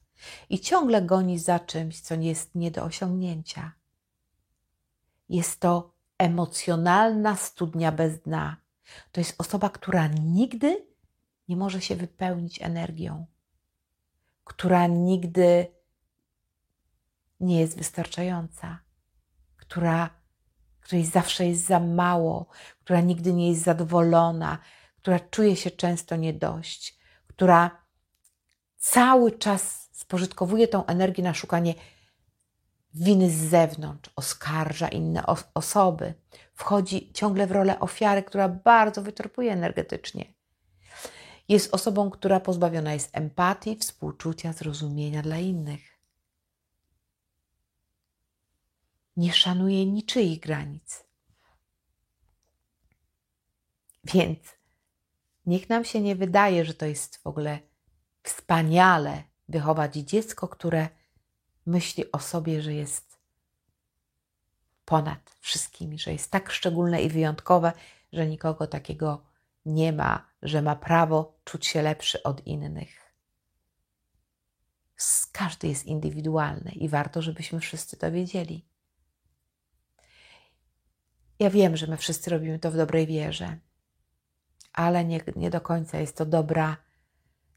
i 0.48 0.60
ciągle 0.60 1.02
goni 1.02 1.38
za 1.38 1.60
czymś, 1.60 2.00
co 2.00 2.14
jest 2.14 2.54
nie 2.54 2.70
do 2.70 2.84
osiągnięcia. 2.84 3.72
Jest 5.28 5.60
to 5.60 5.94
emocjonalna 6.18 7.36
studnia 7.36 7.92
bez 7.92 8.20
dna. 8.20 8.56
To 9.12 9.20
jest 9.20 9.34
osoba, 9.38 9.70
która 9.70 10.06
nigdy 10.06 10.86
nie 11.48 11.56
może 11.56 11.80
się 11.80 11.96
wypełnić 11.96 12.62
energią, 12.62 13.26
która 14.44 14.86
nigdy 14.86 15.66
nie 17.40 17.60
jest 17.60 17.78
wystarczająca, 17.78 18.78
która, 19.56 20.10
której 20.80 21.06
zawsze 21.06 21.46
jest 21.46 21.64
za 21.64 21.80
mało, 21.80 22.46
która 22.84 23.00
nigdy 23.00 23.32
nie 23.32 23.48
jest 23.48 23.62
zadowolona, 23.62 24.58
która 24.96 25.20
czuje 25.20 25.56
się 25.56 25.70
często 25.70 26.16
nie 26.16 26.32
dość, 26.32 26.98
która 27.26 27.70
cały 28.76 29.32
czas 29.32 29.88
spożytkowuje 29.92 30.68
tą 30.68 30.86
energię 30.86 31.22
na 31.22 31.34
szukanie 31.34 31.74
winy 32.94 33.30
z 33.30 33.34
zewnątrz, 33.34 34.10
oskarża 34.16 34.88
inne 34.88 35.22
osoby, 35.54 36.14
wchodzi 36.54 37.12
ciągle 37.12 37.46
w 37.46 37.52
rolę 37.52 37.80
ofiary, 37.80 38.22
która 38.22 38.48
bardzo 38.48 39.02
wyczerpuje 39.02 39.52
energetycznie. 39.52 40.34
Jest 41.48 41.74
osobą, 41.74 42.10
która 42.10 42.40
pozbawiona 42.40 42.92
jest 42.92 43.16
empatii, 43.16 43.76
współczucia, 43.76 44.52
zrozumienia 44.52 45.22
dla 45.22 45.38
innych. 45.38 45.89
Nie 49.20 49.32
szanuje 49.32 49.86
niczyich 49.86 50.40
granic. 50.40 51.04
Więc 54.04 54.38
niech 55.46 55.68
nam 55.68 55.84
się 55.84 56.00
nie 56.00 56.16
wydaje, 56.16 56.64
że 56.64 56.74
to 56.74 56.86
jest 56.86 57.16
w 57.16 57.26
ogóle 57.26 57.58
wspaniale 58.22 59.22
wychować 59.48 59.94
dziecko, 59.94 60.48
które 60.48 60.88
myśli 61.66 62.12
o 62.12 62.18
sobie, 62.18 62.62
że 62.62 62.74
jest 62.74 63.18
ponad 64.84 65.36
wszystkimi, 65.40 65.98
że 65.98 66.12
jest 66.12 66.30
tak 66.30 66.50
szczególne 66.50 67.02
i 67.02 67.08
wyjątkowe, 67.08 67.72
że 68.12 68.26
nikogo 68.26 68.66
takiego 68.66 69.26
nie 69.64 69.92
ma, 69.92 70.26
że 70.42 70.62
ma 70.62 70.76
prawo 70.76 71.40
czuć 71.44 71.66
się 71.66 71.82
lepszy 71.82 72.22
od 72.22 72.46
innych. 72.46 73.14
Każdy 75.32 75.68
jest 75.68 75.86
indywidualny 75.86 76.70
i 76.70 76.88
warto, 76.88 77.22
żebyśmy 77.22 77.60
wszyscy 77.60 77.96
to 77.96 78.12
wiedzieli. 78.12 78.69
Ja 81.40 81.50
wiem, 81.50 81.76
że 81.76 81.86
my 81.86 81.96
wszyscy 81.96 82.30
robimy 82.30 82.58
to 82.58 82.70
w 82.70 82.76
dobrej 82.76 83.06
wierze, 83.06 83.58
ale 84.72 85.04
nie, 85.04 85.20
nie 85.36 85.50
do 85.50 85.60
końca 85.60 85.98
jest 85.98 86.16
to 86.16 86.26
dobra 86.26 86.76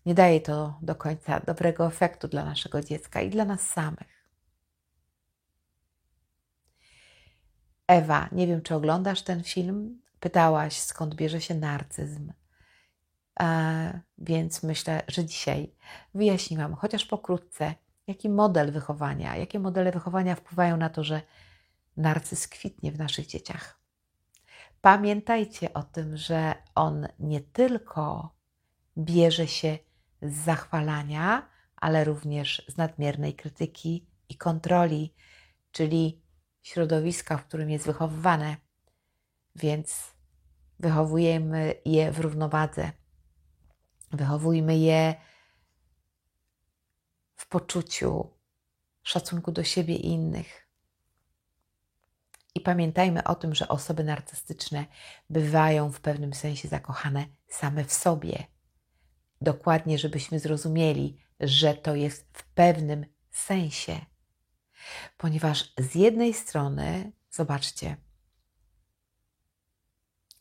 nie 0.06 0.14
daje 0.14 0.42
to 0.42 0.78
do 0.82 0.96
końca 0.96 1.40
dobrego 1.40 1.88
efektu 1.88 2.28
dla 2.28 2.46
naszego 2.46 2.82
dziecka 2.82 3.22
i 3.22 3.30
dla 3.30 3.46
nas 3.46 3.70
samych. 3.70 4.24
Ewa, 7.88 8.30
nie 8.32 8.48
wiem, 8.48 8.62
czy 8.62 8.76
oglądasz 8.76 9.22
ten 9.22 9.44
film. 9.44 10.02
Pytałaś, 10.20 10.80
skąd 10.80 11.16
bierze 11.16 11.42
się 11.42 11.56
narcyzm. 11.56 12.34
Więc 14.18 14.64
myślę, 14.64 15.04
że 15.08 15.26
dzisiaj 15.26 15.76
wyjaśniłam, 16.14 16.74
chociaż 16.74 17.06
pokrótce, 17.06 17.76
jaki 18.08 18.30
model 18.30 18.72
wychowania, 18.72 19.36
jakie 19.36 19.60
modele 19.60 19.92
wychowania 19.92 20.36
wpływają 20.36 20.78
na 20.78 20.90
to, 20.90 21.04
że 21.04 21.22
narcyz 21.98 22.48
kwitnie 22.48 22.92
w 22.92 23.00
naszych 23.00 23.28
dzieciach. 23.28 23.80
Pamiętajcie 24.82 25.74
o 25.74 25.84
tym, 25.84 26.18
że 26.18 26.54
on 26.76 27.08
nie 27.20 27.42
tylko 27.42 28.36
bierze 28.98 29.48
się 29.48 29.78
z 30.22 30.34
zachwalania, 30.34 31.50
ale 31.76 32.04
również 32.04 32.66
z 32.68 32.78
nadmiernej 32.78 33.34
krytyki 33.34 34.08
i 34.30 34.38
kontroli, 34.38 35.14
czyli 35.72 36.22
środowiska, 36.62 37.38
w 37.38 37.46
którym 37.46 37.70
jest 37.70 37.86
wychowywane. 37.86 38.58
Więc 39.56 40.14
wychowujemy 40.80 41.76
je 41.86 42.12
w 42.12 42.20
równowadze. 42.20 42.92
Wychowujmy 44.12 44.78
je 44.78 45.16
w 47.36 47.48
poczuciu 47.48 48.30
szacunku 49.04 49.52
do 49.52 49.64
siebie 49.64 49.96
i 49.96 50.08
innych. 50.08 50.63
I 52.56 52.62
pamiętajmy 52.62 53.24
o 53.24 53.36
tym, 53.36 53.56
że 53.56 53.68
osoby 53.68 54.04
narcystyczne 54.04 54.86
bywają 55.30 55.92
w 55.92 56.02
pewnym 56.02 56.34
sensie 56.34 56.68
zakochane 56.68 57.26
same 57.48 57.86
w 57.86 57.94
sobie 57.94 58.54
dokładnie, 59.44 59.98
żebyśmy 59.98 60.40
zrozumieli, 60.40 61.18
że 61.40 61.74
to 61.74 61.96
jest 61.96 62.28
w 62.34 62.44
pewnym 62.44 63.06
sensie. 63.32 64.06
Ponieważ 65.18 65.74
z 65.78 65.96
jednej 65.96 66.34
strony, 66.34 67.12
zobaczcie, 67.32 67.98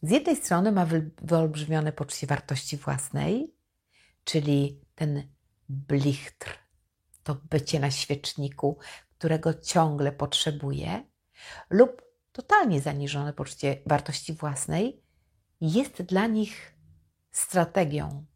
z 0.03 0.11
jednej 0.11 0.37
strony 0.37 0.73
ma 0.73 0.87
wyolbrzymione 1.23 1.93
poczucie 1.93 2.27
wartości 2.27 2.77
własnej, 2.77 3.55
czyli 4.25 4.85
ten 4.95 5.33
blichtr, 5.69 6.59
to 7.23 7.35
bycie 7.35 7.81
na 7.81 7.91
świeczniku, 7.91 8.79
którego 9.19 9.55
ciągle 9.55 10.13
potrzebuje, 10.13 11.12
lub 11.71 12.03
totalnie 12.33 12.81
zaniżone 12.81 13.33
poczucie 13.33 13.83
wartości 13.87 14.33
własnej 14.33 15.03
jest 15.61 16.03
dla 16.03 16.27
nich 16.27 16.75
strategią, 17.31 18.27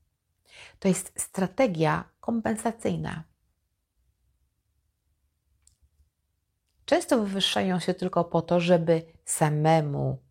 to 0.78 0.88
jest 0.88 1.12
strategia 1.20 2.10
kompensacyjna. 2.20 3.24
Często 6.84 7.20
wywyższają 7.20 7.80
się 7.80 7.94
tylko 7.94 8.24
po 8.24 8.42
to, 8.42 8.60
żeby 8.60 9.02
samemu 9.24 10.22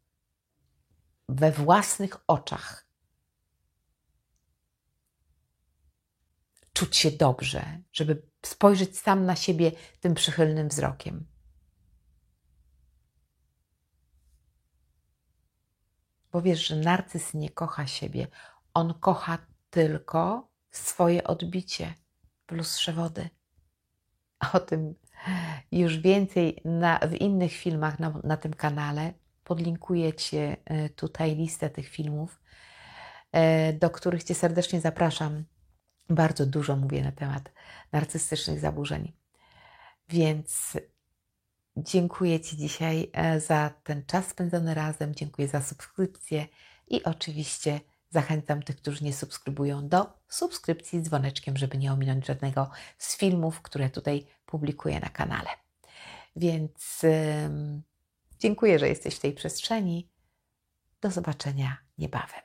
we 1.30 1.52
własnych 1.52 2.18
oczach 2.28 2.86
czuć 6.74 6.98
się 6.98 7.12
dobrze, 7.12 7.82
żeby 7.92 8.22
spojrzeć 8.46 9.00
sam 9.00 9.26
na 9.26 9.36
siebie 9.36 9.72
tym 10.00 10.14
przychylnym 10.16 10.68
wzrokiem. 10.68 11.26
Bo 16.36 16.42
wiesz, 16.42 16.68
że 16.68 16.76
narcyz 16.76 17.34
nie 17.34 17.50
kocha 17.50 17.88
siebie, 17.88 18.28
on 18.74 18.94
kocha 18.94 19.38
tylko 19.70 20.50
swoje 20.72 21.24
odbicie 21.24 21.94
w 22.48 22.52
lustrze 22.52 22.94
wody. 22.94 23.30
O 24.54 24.60
tym 24.60 24.96
już 25.72 25.98
więcej 25.98 26.62
na, 26.66 27.00
w 27.00 27.14
innych 27.14 27.54
filmach 27.54 28.00
na, 28.00 28.14
na 28.24 28.38
tym 28.38 28.54
kanale. 28.54 29.14
Podlinkuję 29.44 30.14
Ci 30.14 30.38
e, 30.38 30.56
tutaj 30.90 31.36
listę 31.36 31.70
tych 31.70 31.88
filmów, 31.88 32.42
e, 33.32 33.74
do 33.74 33.90
których 33.90 34.24
Cię 34.24 34.36
serdecznie 34.36 34.82
zapraszam. 34.82 35.44
Bardzo 36.10 36.46
dużo 36.46 36.76
mówię 36.76 37.04
na 37.04 37.12
temat 37.12 37.52
narcystycznych 37.92 38.60
zaburzeń. 38.60 39.14
Więc 40.10 40.78
dziękuję 41.78 42.40
Ci 42.40 42.58
dzisiaj 42.58 43.10
e, 43.14 43.40
za 43.40 43.72
ten 43.84 44.06
czas 44.06 44.28
spędzony 44.28 44.74
razem, 44.74 45.16
dziękuję 45.16 45.48
za 45.48 45.62
subskrypcję 45.62 46.48
i 46.88 47.04
oczywiście 47.04 47.80
Zachęcam 48.16 48.64
tych, 48.64 48.76
którzy 48.76 49.04
nie 49.04 49.14
subskrybują, 49.14 49.88
do 49.88 50.20
subskrypcji 50.30 51.00
z 51.00 51.04
dzwoneczkiem, 51.04 51.58
żeby 51.58 51.78
nie 51.78 51.94
ominąć 51.94 52.26
żadnego 52.26 52.70
z 52.98 53.18
filmów, 53.18 53.62
które 53.62 53.90
tutaj 53.90 54.26
publikuję 54.46 55.00
na 55.00 55.10
kanale. 55.10 55.50
Więc 56.36 57.02
dziękuję, 58.40 58.80
że 58.80 58.90
jesteś 58.90 59.16
w 59.16 59.20
tej 59.20 59.34
przestrzeni. 59.34 60.10
Do 61.02 61.12
zobaczenia 61.12 61.78
niebawem. 61.98 62.42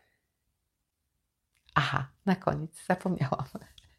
Aha, 1.75 2.09
na 2.27 2.37
koniec 2.37 2.87
zapomniałam. 2.87 3.49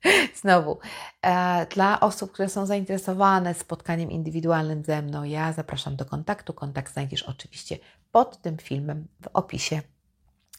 Znowu, 0.41 0.79
e, 1.21 1.65
dla 1.65 1.99
osób, 1.99 2.31
które 2.31 2.49
są 2.49 2.65
zainteresowane 2.65 3.53
spotkaniem 3.53 4.11
indywidualnym 4.11 4.83
ze 4.83 5.01
mną, 5.01 5.23
ja 5.23 5.53
zapraszam 5.53 5.95
do 5.95 6.05
kontaktu. 6.05 6.53
Kontakt 6.53 6.93
znajdziesz 6.93 7.23
oczywiście 7.23 7.77
pod 8.11 8.41
tym 8.41 8.57
filmem 8.57 9.07
w 9.21 9.27
opisie 9.33 9.81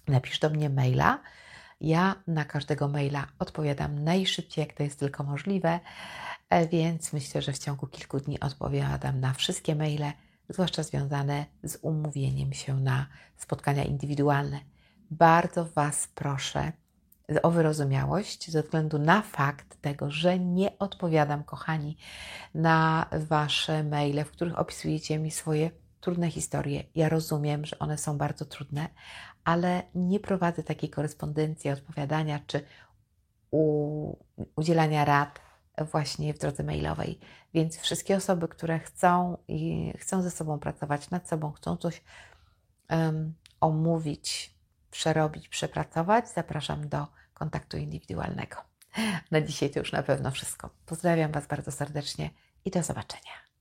napisz 0.09 0.38
do 0.38 0.51
mnie 0.51 0.70
maila. 0.70 1.20
Ja 1.80 2.14
na 2.26 2.45
każdego 2.45 2.88
maila 2.88 3.26
odpowiadam 3.38 4.05
najszybciej, 4.05 4.62
jak 4.62 4.72
to 4.76 4.82
jest 4.82 4.99
tylko 4.99 5.24
możliwe, 5.24 5.80
e, 6.51 6.68
więc 6.68 7.12
myślę, 7.12 7.43
że 7.43 7.53
w 7.53 7.59
ciągu 7.59 7.86
kilku 7.86 8.20
dni 8.20 8.40
odpowiadam 8.40 9.20
na 9.20 9.34
wszystkie 9.34 9.74
maile, 9.74 10.12
zwłaszcza 10.49 10.82
związane 10.82 11.47
z 11.62 11.78
umówieniem 11.82 12.53
się 12.53 12.80
na 12.80 13.07
spotkania 13.36 13.84
indywidualne. 13.84 14.61
Bardzo 15.11 15.64
Was 15.64 16.09
proszę 16.14 16.72
o 17.43 17.51
wyrozumiałość 17.51 18.51
ze 18.51 18.62
względu 18.62 18.99
na 18.99 19.23
fakt 19.23 19.81
tego, 19.81 20.11
że 20.11 20.39
nie 20.39 20.79
odpowiadam, 20.79 21.45
kochani, 21.45 21.97
na 22.55 23.07
Wasze 23.12 23.85
maile, 23.85 24.25
w 24.25 24.31
których 24.31 24.59
opisujecie 24.59 25.18
mi 25.18 25.31
swoje 25.31 25.70
trudne 26.01 26.31
historie. 26.31 26.85
Ja 26.95 27.09
rozumiem, 27.09 27.64
że 27.64 27.79
one 27.79 27.99
są 27.99 28.18
bardzo 28.18 28.45
trudne, 28.45 28.89
ale 29.45 29.83
nie 29.95 30.20
prowadzę 30.20 30.62
takiej 30.62 30.91
korespondencji, 30.91 31.70
odpowiadania 31.70 32.41
czy 32.47 32.64
u, 33.51 34.16
udzielania 34.57 35.05
rad 35.05 35.41
właśnie 35.79 36.35
w 36.35 36.39
drodze 36.39 36.62
mailowej. 36.62 37.18
Więc 37.55 37.77
wszystkie 37.77 38.16
osoby, 38.16 38.49
które 38.49 38.79
chcą 38.79 39.39
i 39.49 39.93
chcą 39.99 40.23
ze 40.23 40.31
sobą 40.31 40.59
pracować 40.59 41.11
nad 41.11 41.29
sobą, 41.29 41.53
chcą 41.53 41.77
coś 41.77 42.03
um, 42.91 43.35
omówić, 43.61 44.55
przerobić, 44.93 45.49
przepracować, 45.49 46.28
zapraszam 46.28 46.88
do 46.88 47.07
kontaktu 47.34 47.76
indywidualnego. 47.76 48.57
Na 49.30 49.40
dzisiaj 49.40 49.70
to 49.70 49.78
już 49.78 49.93
na 49.93 50.03
pewno 50.03 50.30
wszystko. 50.30 50.70
Pozdrawiam 50.86 51.32
Was 51.32 51.47
bardzo 51.47 51.72
serdecznie 51.72 52.30
i 52.64 52.70
do 52.70 52.82
zobaczenia. 52.82 53.51